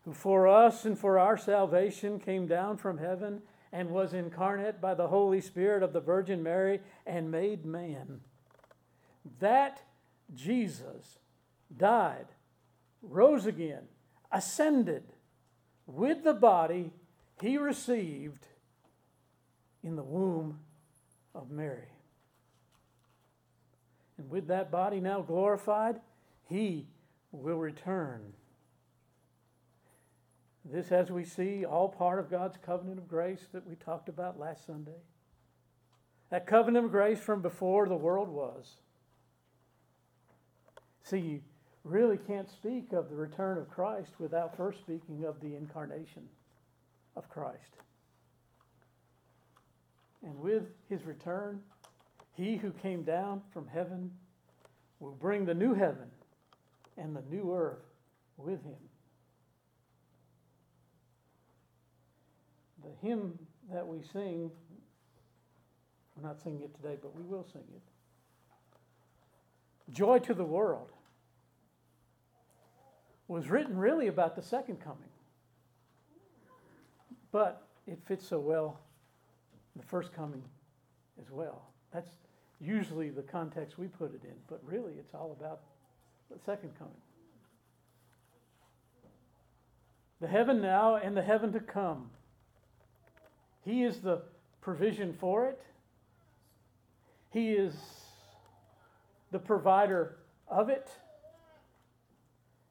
Who 0.06 0.14
for 0.14 0.48
us 0.48 0.86
and 0.86 0.98
for 0.98 1.18
our 1.18 1.38
salvation 1.38 2.20
came 2.20 2.48
down 2.48 2.78
from 2.78 2.98
heaven 2.98 3.42
and 3.72 3.90
was 3.90 4.14
incarnate 4.14 4.80
by 4.80 4.94
the 4.94 5.08
Holy 5.08 5.42
Spirit 5.42 5.82
of 5.82 5.94
the 5.94 6.00
Virgin 6.00 6.44
Mary 6.44 6.80
and 7.06 7.32
made 7.32 7.66
man. 7.66 8.22
That 9.40 9.82
Jesus 10.34 11.20
died, 11.76 12.28
rose 13.02 13.46
again, 13.46 13.84
ascended 14.32 15.04
with 15.88 16.24
the 16.24 16.34
body 16.34 16.92
he 17.42 17.58
received 17.58 18.48
in 19.84 19.96
the 19.96 20.04
womb 20.04 20.60
of 21.34 21.50
Mary. 21.50 21.88
And 24.18 24.30
with 24.30 24.48
that 24.48 24.70
body 24.70 25.00
now 25.00 25.22
glorified, 25.22 26.00
he 26.48 26.88
will 27.32 27.58
return 27.58 28.34
this, 30.66 30.92
as 30.92 31.12
we 31.12 31.26
see, 31.26 31.66
all 31.66 31.90
part 31.90 32.20
of 32.20 32.30
God's 32.30 32.58
covenant 32.66 32.98
of 32.98 33.08
grace 33.08 33.48
that 33.52 33.68
we 33.68 33.76
talked 33.76 34.08
about 34.08 34.40
last 34.40 34.66
Sunday. 34.66 35.02
That 36.30 36.48
covenant 36.48 36.86
of 36.86 36.92
grace 36.92 37.20
from 37.20 37.42
before 37.42 37.88
the 37.88 37.96
world 37.96 38.30
was. 38.30 38.78
See, 41.04 41.20
you 41.20 41.42
really 41.84 42.18
can't 42.18 42.50
speak 42.50 42.94
of 42.94 43.10
the 43.10 43.16
return 43.16 43.58
of 43.58 43.70
Christ 43.70 44.14
without 44.20 44.56
first 44.56 44.80
speaking 44.80 45.26
of 45.26 45.40
the 45.42 45.56
incarnation 45.56 46.24
of 47.16 47.30
Christ. 47.30 47.78
And 50.24 50.40
with 50.40 50.64
his 50.90 51.04
return, 51.04 51.62
he 52.36 52.56
who 52.56 52.72
came 52.72 53.04
down 53.04 53.42
from 53.52 53.68
heaven 53.68 54.12
will 55.00 55.12
bring 55.12 55.46
the 55.46 55.54
new 55.54 55.74
heaven 55.74 56.10
and 56.98 57.14
the 57.14 57.24
new 57.30 57.54
earth 57.54 57.84
with 58.38 58.64
him. 58.64 58.78
The 62.84 63.08
hymn 63.08 63.38
that 63.72 63.88
we 63.88 64.02
sing, 64.12 64.52
we're 66.16 66.28
not 66.28 66.42
singing 66.42 66.62
it 66.62 66.76
today, 66.76 66.98
but 67.02 67.16
we 67.16 67.24
will 67.24 67.46
sing 67.52 67.64
it. 67.74 67.82
Joy 69.92 70.20
to 70.20 70.34
the 70.34 70.44
World 70.44 70.92
was 73.28 73.50
written 73.50 73.78
really 73.78 74.08
about 74.08 74.36
the 74.36 74.42
second 74.42 74.78
coming. 74.82 75.10
But 77.32 77.68
it 77.88 78.00
fits 78.06 78.28
so 78.28 78.40
well 78.40 78.80
the 79.76 79.84
first 79.84 80.14
coming 80.14 80.44
as 81.20 81.32
well. 81.32 81.64
That's 81.92 82.12
usually 82.62 83.10
the 83.10 83.24
context 83.24 83.78
we 83.78 83.88
put 83.88 84.14
it 84.14 84.22
in, 84.24 84.36
but 84.48 84.62
really 84.64 84.94
it's 85.00 85.14
all 85.14 85.36
about 85.40 85.62
the 86.32 86.40
second 86.46 86.78
coming. 86.78 86.94
The 90.22 90.28
heaven 90.28 90.62
now 90.62 90.96
and 90.96 91.18
the 91.18 91.22
heaven 91.22 91.52
to 91.54 91.60
come 91.60 92.10
he 93.66 93.84
is 93.84 94.00
the 94.00 94.22
provision 94.62 95.14
for 95.14 95.48
it, 95.48 95.62
He 97.32 97.52
is 97.52 97.74
the 99.32 99.40
provider 99.40 100.18
of 100.48 100.70
it, 100.70 100.90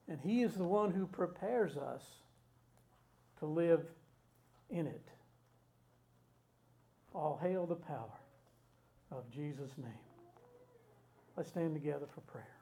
and 0.07 0.19
He 0.21 0.41
is 0.43 0.53
the 0.53 0.63
one 0.63 0.91
who 0.91 1.05
prepares 1.05 1.77
us 1.77 2.03
to 3.39 3.45
live 3.45 3.81
in 4.69 4.87
it. 4.87 5.07
All 7.13 7.39
hail 7.41 7.65
the 7.65 7.75
power 7.75 8.19
of 9.11 9.29
Jesus' 9.31 9.77
name. 9.77 9.91
Let's 11.35 11.49
stand 11.49 11.73
together 11.73 12.07
for 12.13 12.21
prayer. 12.21 12.52